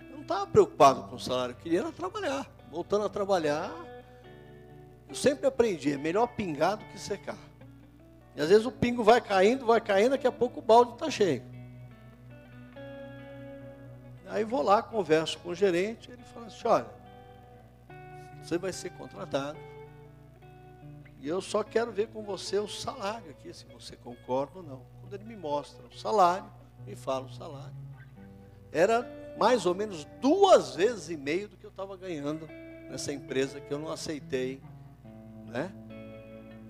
[0.00, 2.46] Eu não estava preocupado com o salário, eu queria trabalhar.
[2.70, 3.72] Voltando a trabalhar,
[5.08, 7.38] eu sempre aprendi, é melhor pingar do que secar.
[8.36, 11.10] E às vezes o pingo vai caindo, vai caindo, daqui a pouco o balde está
[11.10, 11.42] cheio.
[14.28, 16.86] Aí vou lá, converso com o gerente, ele fala assim, olha,
[18.42, 19.58] você vai ser contratado.
[21.22, 24.82] E eu só quero ver com você o salário aqui, se você concorda ou não.
[25.00, 26.50] Quando ele me mostra o salário,
[26.84, 27.74] me fala o salário.
[28.70, 29.08] Era
[29.38, 32.46] mais ou menos duas vezes e meio do que eu estava ganhando
[32.90, 34.60] nessa empresa que eu não aceitei
[35.52, 35.70] né?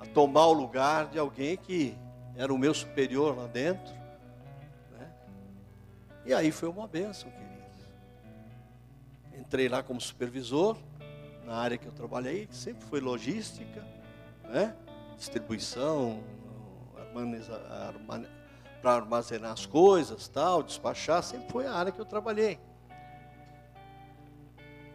[0.00, 1.96] A tomar o lugar de alguém que
[2.34, 3.94] era o meu superior lá dentro.
[4.90, 5.10] Né?
[6.26, 7.52] E aí foi uma benção, queridos.
[9.38, 10.76] Entrei lá como supervisor,
[11.44, 13.84] na área que eu trabalhei, que sempre foi logística,
[14.52, 14.76] né?
[15.16, 16.22] distribuição,
[18.80, 22.58] para armazenar as coisas, tal, despachar, sempre foi a área que eu trabalhei.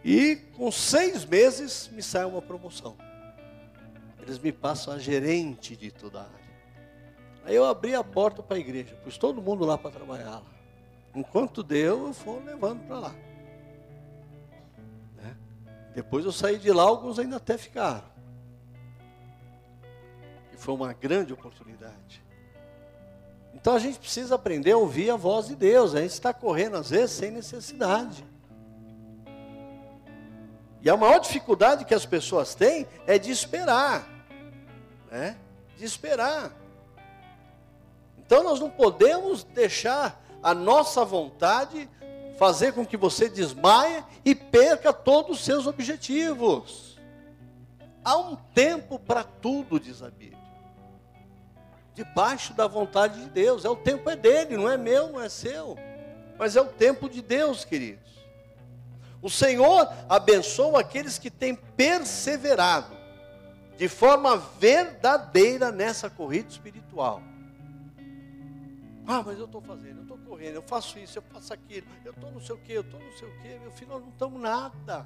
[0.04, 2.96] E com seis meses me sai uma promoção
[4.28, 6.38] eles me passam a gerente de toda a área.
[7.46, 10.42] Aí eu abri a porta para a igreja, pus todo mundo lá para trabalhar lá.
[11.14, 13.14] Enquanto deu, eu fui levando para lá.
[15.16, 15.34] Né?
[15.94, 18.04] Depois eu saí de lá, alguns ainda até ficaram.
[20.58, 22.22] Foi uma grande oportunidade.
[23.54, 25.94] Então a gente precisa aprender a ouvir a voz de Deus.
[25.94, 28.24] A gente está correndo às vezes sem necessidade.
[30.82, 34.18] E a maior dificuldade que as pessoas têm é de esperar
[35.10, 35.36] né?
[35.76, 36.52] de esperar.
[38.18, 41.88] Então nós não podemos deixar a nossa vontade
[42.38, 46.98] fazer com que você desmaie e perca todos os seus objetivos.
[48.04, 50.38] Há um tempo para tudo, diz a Bíblia.
[51.98, 53.64] Debaixo da vontade de Deus.
[53.64, 55.76] É o tempo é dele, não é meu, não é seu.
[56.38, 58.08] Mas é o tempo de Deus, queridos.
[59.20, 62.96] O Senhor abençoa aqueles que têm perseverado
[63.76, 67.20] de forma verdadeira nessa corrida espiritual.
[69.04, 72.12] Ah, mas eu estou fazendo, eu estou correndo, eu faço isso, eu faço aquilo, eu
[72.12, 74.10] estou não sei o que, eu estou não sei o que, meu filho, nós não
[74.10, 75.04] estamos nada.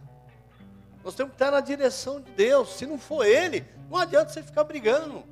[1.03, 2.74] Nós temos que estar na direção de Deus.
[2.74, 5.24] Se não for Ele, não adianta você ficar brigando.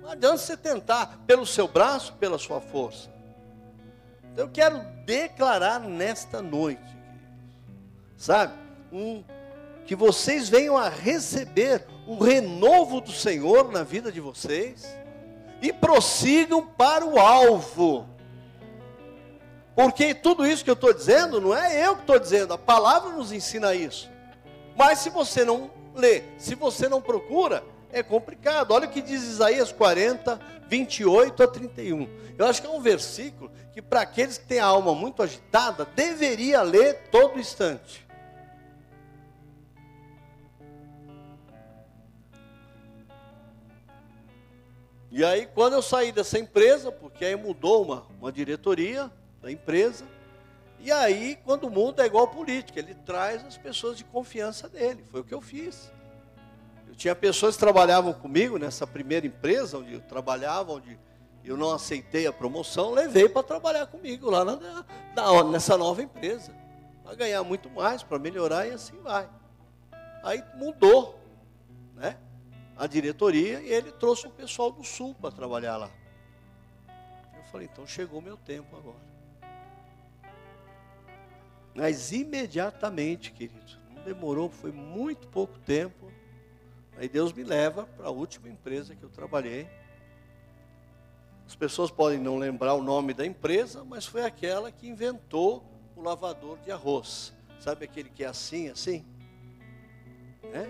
[0.00, 3.10] Não adianta você tentar pelo seu braço, pela sua força.
[4.32, 6.96] Então eu quero declarar nesta noite,
[8.16, 8.54] sabe,
[8.92, 9.22] um,
[9.84, 14.88] que vocês venham a receber o renovo do Senhor na vida de vocês
[15.60, 18.06] e prossigam para o alvo.
[19.74, 23.10] Porque tudo isso que eu estou dizendo, não é eu que estou dizendo, a palavra
[23.10, 24.10] nos ensina isso.
[24.76, 27.62] Mas se você não lê, se você não procura,
[27.92, 28.72] é complicado.
[28.72, 30.38] Olha o que diz Isaías 40,
[30.68, 32.08] 28 a 31.
[32.38, 35.84] Eu acho que é um versículo que, para aqueles que têm a alma muito agitada,
[35.84, 38.06] deveria ler todo instante.
[45.12, 49.10] E aí, quando eu saí dessa empresa, porque aí mudou uma, uma diretoria
[49.42, 50.04] da empresa,
[50.78, 55.04] e aí, quando muda, é igual política, ele traz as pessoas de confiança dele.
[55.10, 55.92] Foi o que eu fiz.
[57.00, 60.98] Tinha pessoas que trabalhavam comigo nessa primeira empresa, onde eu trabalhava, onde
[61.42, 64.84] eu não aceitei a promoção, levei para trabalhar comigo lá na,
[65.16, 66.54] na, nessa nova empresa.
[67.02, 69.26] Para ganhar muito mais, para melhorar e assim vai.
[70.22, 71.18] Aí mudou,
[71.94, 72.18] né?
[72.76, 75.90] a diretoria e ele trouxe o pessoal do sul para trabalhar lá.
[77.34, 79.10] Eu falei, então chegou meu tempo agora.
[81.74, 86.19] Mas imediatamente, querido, não demorou, foi muito pouco tempo.
[87.00, 89.66] Aí Deus me leva para a última empresa que eu trabalhei.
[91.46, 95.64] As pessoas podem não lembrar o nome da empresa, mas foi aquela que inventou
[95.96, 97.32] o lavador de arroz.
[97.58, 99.06] Sabe aquele que é assim, assim?
[100.52, 100.66] É?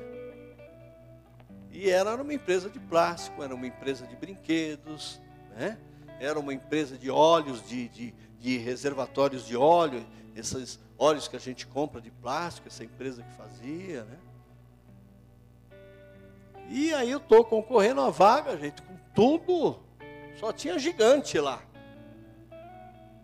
[1.73, 5.21] E era uma empresa de plástico, era uma empresa de brinquedos,
[5.57, 5.77] né?
[6.21, 10.07] era uma empresa de óleos, de, de, de reservatórios de óleo,
[10.37, 14.17] esses óleos que a gente compra de plástico, essa empresa que fazia, né?
[16.71, 19.81] E aí eu estou concorrendo a vaga, gente, com tudo,
[20.39, 21.61] só tinha gigante lá.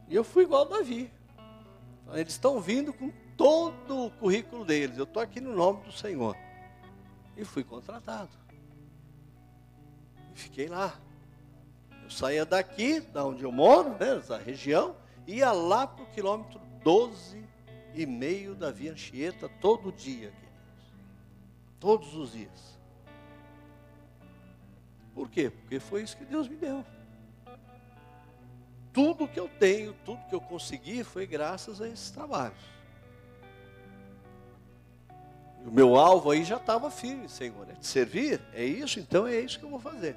[0.08, 1.12] E eu fui igual Davi.
[2.12, 4.98] Eles estão vindo com todo o currículo deles.
[4.98, 6.36] Eu estou aqui no nome do Senhor.
[7.36, 8.30] E fui contratado.
[10.34, 10.98] E fiquei lá.
[12.02, 16.60] Eu saía daqui, da onde eu moro, né, da região, ia lá para o quilômetro
[16.82, 17.44] 12
[17.94, 20.94] e meio da Via Anchieta todo dia, queridos.
[21.78, 22.75] Todos os dias.
[25.16, 25.48] Por quê?
[25.48, 26.84] Porque foi isso que Deus me deu.
[28.92, 32.60] Tudo que eu tenho, tudo que eu consegui foi graças a esses trabalhos.
[35.66, 37.66] O meu alvo aí já estava firme, Senhor.
[37.70, 38.42] É de servir?
[38.52, 39.00] É isso?
[39.00, 40.16] Então é isso que eu vou fazer.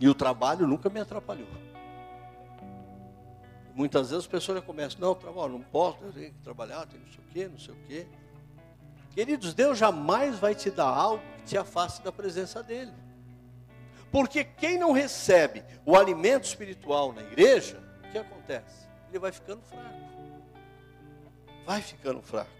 [0.00, 1.48] E o trabalho nunca me atrapalhou.
[3.74, 7.02] Muitas vezes as pessoas já começam, não, trabalho, não posso, eu tenho que trabalhar, tenho
[7.02, 8.06] não sei o quê, não sei o quê.
[9.16, 12.92] Queridos, Deus jamais vai te dar algo que te afaste da presença dEle.
[14.12, 18.86] Porque quem não recebe o alimento espiritual na igreja, o que acontece?
[19.08, 19.96] Ele vai ficando fraco.
[21.64, 22.50] Vai ficando fraco.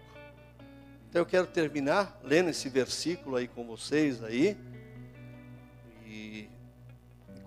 [1.07, 4.57] Então eu quero terminar lendo esse versículo aí com vocês aí.
[6.07, 6.49] E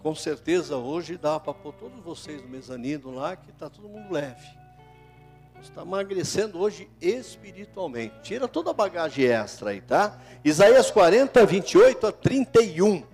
[0.05, 4.13] com certeza hoje dá para pôr todos vocês no mezanino lá, que está todo mundo
[4.13, 4.60] leve.
[5.63, 8.15] Está emagrecendo hoje espiritualmente.
[8.23, 10.19] Tira toda a bagagem extra aí, tá?
[10.45, 13.05] Isaías 40, 28 a 31.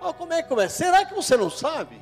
[0.00, 0.84] Oh, como é que começa?
[0.84, 2.00] Será que você não sabe?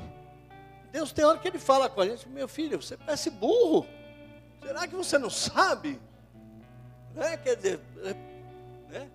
[0.93, 3.87] Deus tem hora que ele fala com a gente, meu filho, você parece burro.
[4.65, 6.01] Será que você não sabe?
[7.15, 7.37] Né?
[7.39, 7.81] Quer dizer,
[8.89, 9.11] né?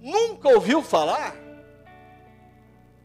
[0.00, 1.34] nunca ouviu falar?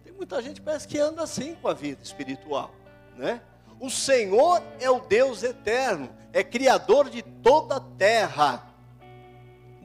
[0.03, 2.71] Tem muita gente que parece que anda assim com a vida espiritual,
[3.15, 3.41] né?
[3.79, 8.67] O Senhor é o Deus eterno, é criador de toda a terra.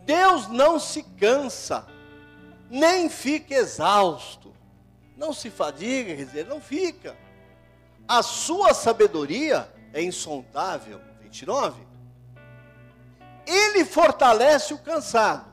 [0.05, 1.87] Deus não se cansa,
[2.69, 4.53] nem fica exausto,
[5.17, 7.17] não se fadiga, quer dizer, não fica.
[8.07, 11.01] A sua sabedoria é insondável.
[11.23, 11.81] 29.
[13.47, 15.47] Ele fortalece o cansado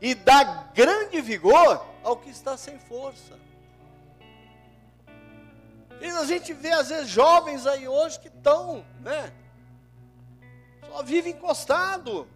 [0.00, 3.41] e dá grande vigor ao que está sem força.
[6.02, 9.32] E a gente vê às vezes jovens aí hoje que estão, né?
[10.84, 12.26] Só vive encostado.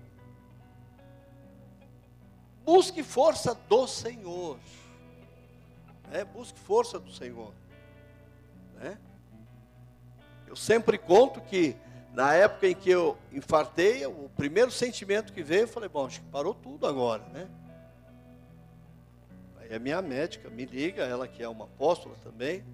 [2.65, 4.57] Busque força do Senhor.
[6.13, 7.53] É, busque força do Senhor.
[8.77, 8.97] Né?
[10.47, 11.77] Eu sempre conto que
[12.17, 16.23] Na época em que eu infartei, o primeiro sentimento que veio, eu falei, bom, acho
[16.23, 17.47] que parou tudo agora, né?
[19.61, 22.65] Aí a minha médica me liga, ela que é uma apóstola também,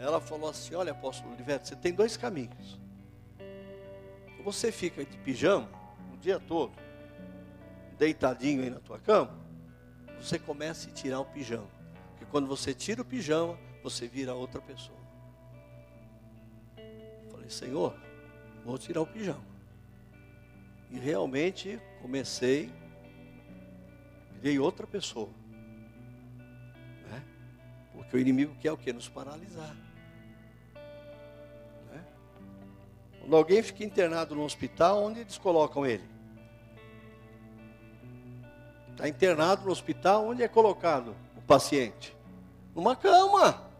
[0.00, 2.80] ela falou assim, olha apóstolo Oliveira, você tem dois caminhos.
[4.42, 5.68] Você fica de pijama
[6.14, 6.72] o dia todo,
[7.98, 9.38] deitadinho aí na tua cama,
[10.18, 11.68] você começa a tirar o pijama.
[12.10, 14.98] Porque quando você tira o pijama, você vira outra pessoa.
[16.78, 17.94] Eu falei, Senhor,
[18.64, 19.44] vou tirar o pijama.
[20.90, 22.72] E realmente comecei,
[24.32, 25.30] virei outra pessoa.
[27.08, 27.22] Né?
[27.92, 28.92] Porque o inimigo quer o que?
[28.92, 29.76] Nos paralisar.
[33.20, 36.08] Quando alguém fica internado no hospital, onde eles colocam ele?
[38.92, 42.16] Está internado no hospital, onde é colocado o paciente?
[42.74, 43.70] Numa cama.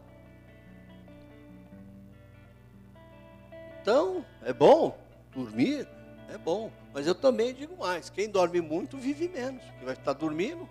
[3.81, 4.97] Então, é bom
[5.33, 5.87] dormir,
[6.29, 6.71] é bom.
[6.93, 10.69] Mas eu também digo mais: quem dorme muito vive menos, porque vai estar dormindo.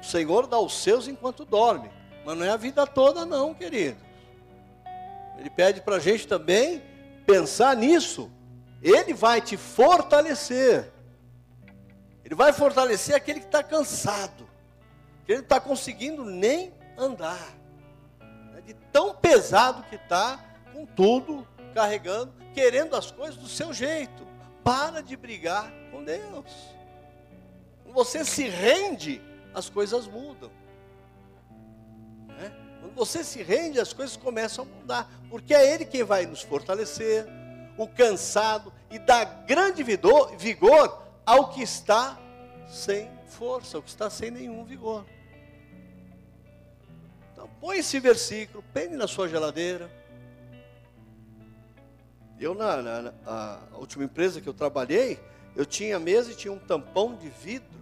[0.00, 1.90] O Senhor dá os seus enquanto dorme,
[2.24, 4.11] mas não é a vida toda, não, queridos.
[5.38, 6.82] Ele pede para a gente também
[7.26, 8.30] pensar nisso.
[8.82, 10.92] Ele vai te fortalecer.
[12.24, 14.48] Ele vai fortalecer aquele que está cansado,
[15.24, 17.62] que ele não está conseguindo nem andar
[18.64, 20.38] de tão pesado que está,
[20.72, 24.26] com tudo, carregando, querendo as coisas do seu jeito.
[24.62, 26.44] Para de brigar com Deus.
[27.82, 29.20] Quando você se rende,
[29.52, 30.50] as coisas mudam.
[32.94, 35.10] Você se rende, as coisas começam a mudar.
[35.28, 37.26] Porque é Ele quem vai nos fortalecer,
[37.76, 42.18] o cansado, e dar grande vigor ao que está
[42.68, 45.06] sem força, ao que está sem nenhum vigor.
[47.32, 49.90] Então, põe esse versículo, pene na sua geladeira.
[52.38, 55.18] Eu, na, na, na última empresa que eu trabalhei,
[55.54, 57.80] eu tinha mesa e tinha um tampão de vidro.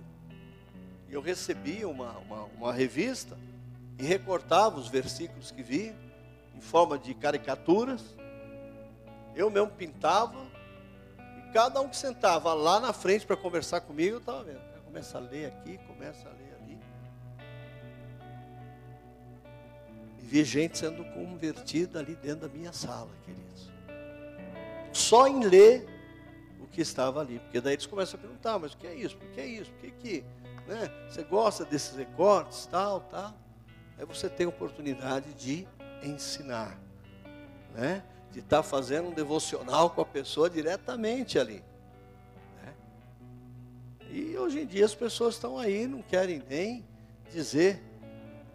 [1.08, 3.36] E eu recebia uma, uma, uma revista
[4.00, 5.94] e recortava os versículos que vi
[6.56, 8.16] em forma de caricaturas.
[9.34, 10.38] Eu mesmo pintava.
[11.38, 14.60] E cada um que sentava lá na frente para conversar comigo, eu estava vendo.
[14.84, 16.50] Começa a ler aqui, começa a ler
[20.30, 23.68] vi gente sendo convertida ali dentro da minha sala, queridos.
[24.92, 25.84] Só em ler
[26.60, 27.40] o que estava ali.
[27.40, 29.16] Porque daí eles começam a perguntar, mas o que é isso?
[29.16, 29.72] Por que é isso?
[29.72, 30.24] Por que que,
[30.68, 30.88] né?
[31.08, 33.34] Você gosta desses recortes, tal, tal?
[34.00, 35.68] Aí você tem a oportunidade de
[36.02, 36.80] ensinar,
[37.74, 38.02] né?
[38.32, 41.62] De estar tá fazendo um devocional com a pessoa diretamente ali.
[42.62, 42.74] Né?
[44.10, 46.82] E hoje em dia as pessoas estão aí, não querem nem
[47.30, 47.78] dizer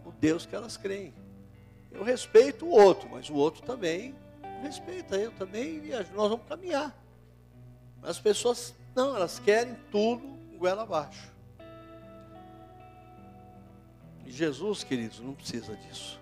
[0.04, 1.14] o Deus que elas creem.
[1.92, 4.16] Eu respeito o outro, mas o outro também
[4.64, 6.92] respeita eu também e nós vamos caminhar.
[8.02, 10.24] Mas as pessoas, não, elas querem tudo
[10.58, 11.35] goela abaixo.
[14.32, 16.20] Jesus, queridos, não precisa disso.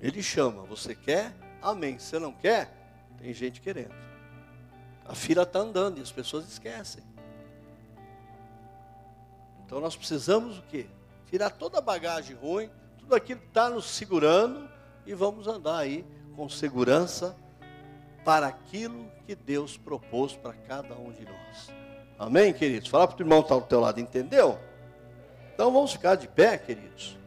[0.00, 1.34] Ele chama, você quer?
[1.60, 1.98] Amém.
[1.98, 2.72] Você não quer?
[3.18, 3.94] Tem gente querendo.
[5.04, 7.02] A fila está andando e as pessoas esquecem.
[9.66, 10.86] Então nós precisamos o quê?
[11.26, 14.68] Tirar toda a bagagem ruim, tudo aquilo que está nos segurando
[15.06, 16.04] e vamos andar aí
[16.34, 17.36] com segurança
[18.24, 21.70] para aquilo que Deus propôs para cada um de nós.
[22.18, 22.88] Amém, queridos?
[22.88, 24.58] Fala para o irmão que está do teu lado, entendeu?
[25.60, 27.18] Então vamos ficar de pé, queridos.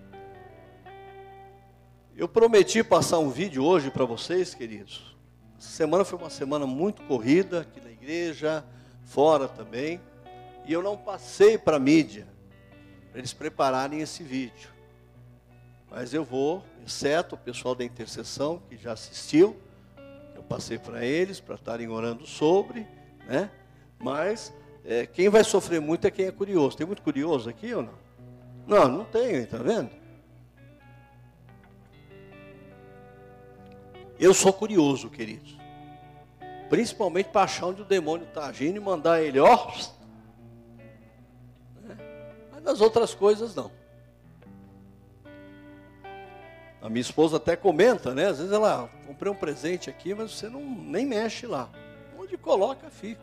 [2.18, 5.16] Eu prometi passar um vídeo hoje para vocês, queridos.
[5.56, 8.66] Essa semana foi uma semana muito corrida aqui na igreja,
[9.04, 10.02] fora também.
[10.66, 12.28] E eu não passei para a mídia,
[13.12, 14.72] para eles prepararem esse vídeo.
[15.92, 19.56] Mas eu vou, exceto o pessoal da intercessão que já assistiu,
[20.36, 22.88] eu passei para eles para estarem orando sobre,
[23.28, 23.52] né?
[24.00, 24.52] Mas
[24.84, 26.76] é, quem vai sofrer muito é quem é curioso.
[26.76, 28.03] Tem muito curioso aqui ou não?
[28.66, 29.90] Não, não tem, tá vendo?
[34.20, 35.58] Eu sou curioso, queridos.
[36.70, 39.72] Principalmente para achar onde o demônio está agindo e mandar ele, ó.
[41.82, 41.98] Né?
[42.52, 43.72] Mas nas outras coisas não.
[46.82, 48.28] A minha esposa até comenta, né?
[48.28, 51.70] Às vezes ela, comprei um presente aqui, mas você não nem mexe lá.
[52.18, 53.22] Onde coloca, fica.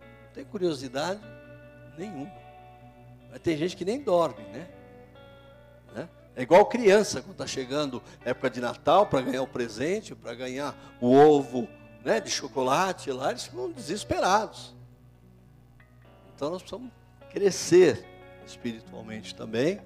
[0.00, 1.20] Não tem curiosidade
[1.96, 2.32] nenhuma.
[3.30, 4.68] Mas tem gente que nem dorme, né?
[6.36, 10.76] É igual criança, quando está chegando época de Natal, para ganhar o presente, para ganhar
[11.00, 11.66] o ovo
[12.04, 14.76] né, de chocolate lá, eles ficam desesperados.
[16.34, 16.92] Então nós precisamos
[17.30, 18.04] crescer
[18.46, 19.80] espiritualmente também,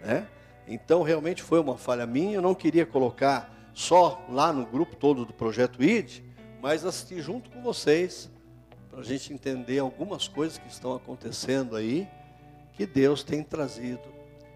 [0.00, 0.26] né?
[0.66, 5.24] Então realmente foi uma falha minha, eu não queria colocar só lá no grupo todo
[5.24, 6.20] do Projeto ID,
[6.60, 8.28] mas assistir junto com vocês,
[8.90, 12.08] para a gente entender algumas coisas que estão acontecendo aí,
[12.72, 14.02] que Deus tem trazido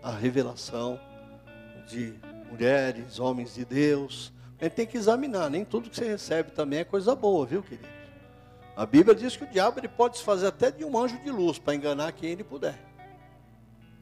[0.02, 1.00] a revelação
[1.86, 2.14] de
[2.50, 4.32] mulheres, homens de Deus.
[4.60, 7.62] A gente tem que examinar, nem tudo que você recebe também é coisa boa, viu,
[7.62, 7.88] querido?
[8.76, 11.30] A Bíblia diz que o diabo ele pode se fazer até de um anjo de
[11.30, 12.78] luz para enganar quem ele puder.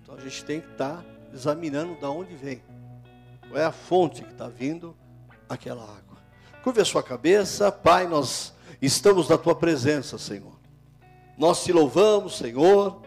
[0.03, 2.63] Então a gente tem que estar tá examinando de onde vem.
[3.49, 4.97] Qual é a fonte que está vindo
[5.49, 6.19] aquela água.
[6.63, 10.55] Curve a sua cabeça, Pai, nós estamos na tua presença, Senhor.
[11.37, 13.03] Nós te louvamos, Senhor,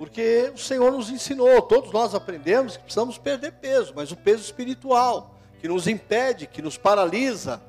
[0.00, 4.42] porque o Senhor nos ensinou, todos nós aprendemos que precisamos perder peso, mas o peso
[4.42, 7.60] espiritual, que nos impede, que nos paralisa,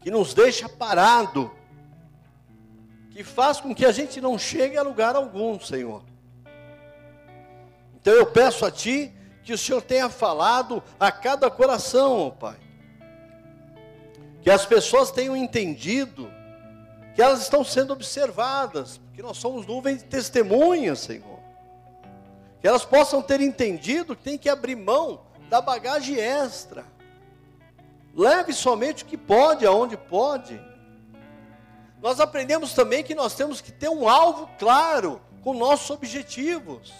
[0.00, 1.50] que nos deixa parado,
[3.10, 6.02] que faz com que a gente não chegue a lugar algum, Senhor.
[7.94, 9.12] Então eu peço a Ti
[9.44, 12.56] que o Senhor tenha falado a cada coração, ó Pai
[14.40, 16.30] que as pessoas tenham entendido
[17.16, 21.40] que elas estão sendo observadas, porque nós somos nuvens de testemunhas, Senhor.
[22.60, 26.84] Que elas possam ter entendido que tem que abrir mão da bagagem extra.
[28.14, 30.60] Leve somente o que pode, aonde pode.
[32.02, 36.92] Nós aprendemos também que nós temos que ter um alvo claro com nossos objetivos.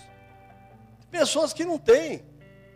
[1.10, 2.24] Pessoas que não têm.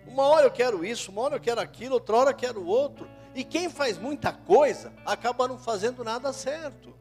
[0.07, 3.09] Uma hora eu quero isso, uma hora eu quero aquilo, outra hora eu quero outro.
[3.35, 7.00] E quem faz muita coisa acaba não fazendo nada certo.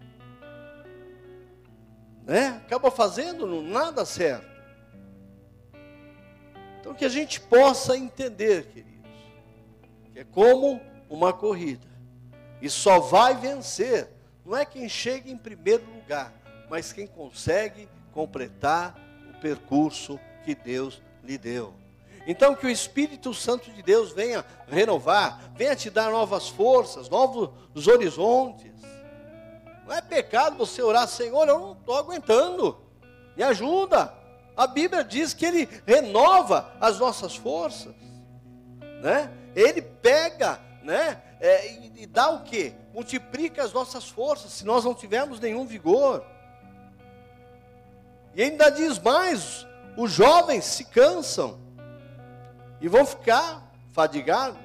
[2.29, 2.61] Né?
[2.63, 4.47] Acaba fazendo nada certo.
[6.79, 9.09] Então que a gente possa entender, queridos,
[10.13, 11.87] que é como uma corrida.
[12.61, 14.09] E só vai vencer,
[14.45, 16.31] não é quem chega em primeiro lugar,
[16.69, 18.95] mas quem consegue completar
[19.31, 21.73] o percurso que Deus lhe deu.
[22.27, 27.87] Então que o Espírito Santo de Deus venha renovar, venha te dar novas forças, novos
[27.87, 28.69] horizontes.
[29.89, 32.79] Não é pecado você orar, Senhor, eu não estou aguentando,
[33.35, 34.13] me ajuda.
[34.55, 37.95] A Bíblia diz que Ele renova as nossas forças,
[39.01, 39.31] né?
[39.55, 41.19] Ele pega, né?
[41.39, 42.71] É, e, e dá o que?
[42.93, 46.23] Multiplica as nossas forças, se nós não tivermos nenhum vigor.
[48.35, 49.65] E ainda diz mais:
[49.97, 51.59] os jovens se cansam,
[52.79, 54.59] e vão ficar fadigados.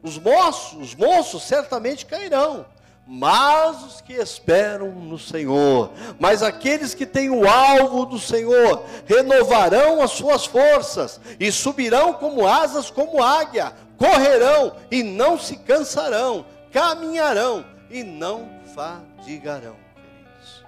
[0.00, 2.64] Os moços, os moços certamente cairão,
[3.06, 10.00] mas os que esperam no Senhor, mas aqueles que têm o alvo do Senhor, renovarão
[10.02, 17.64] as suas forças e subirão como asas como águia, correrão e não se cansarão, caminharão
[17.90, 20.64] e não fadigarão, queridos.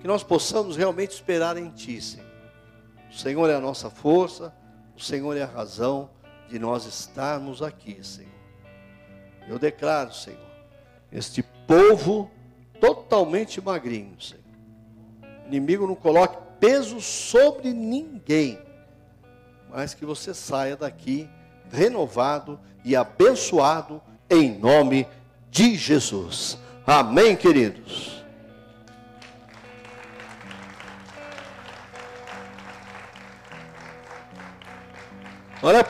[0.00, 2.32] Que nós possamos realmente esperar em Ti, Senhor
[3.12, 4.54] o Senhor é a nossa força,
[4.96, 6.08] o Senhor é a razão
[6.48, 8.31] de nós estarmos aqui, Senhor.
[9.52, 10.40] Eu declaro, Senhor,
[11.12, 12.30] este povo
[12.80, 14.42] totalmente magrinho, Senhor.
[15.44, 18.58] O inimigo não coloque peso sobre ninguém,
[19.70, 21.28] mas que você saia daqui
[21.70, 24.00] renovado e abençoado
[24.30, 25.06] em nome
[25.50, 26.56] de Jesus.
[26.86, 28.24] Amém, queridos.
[35.62, 35.80] Olha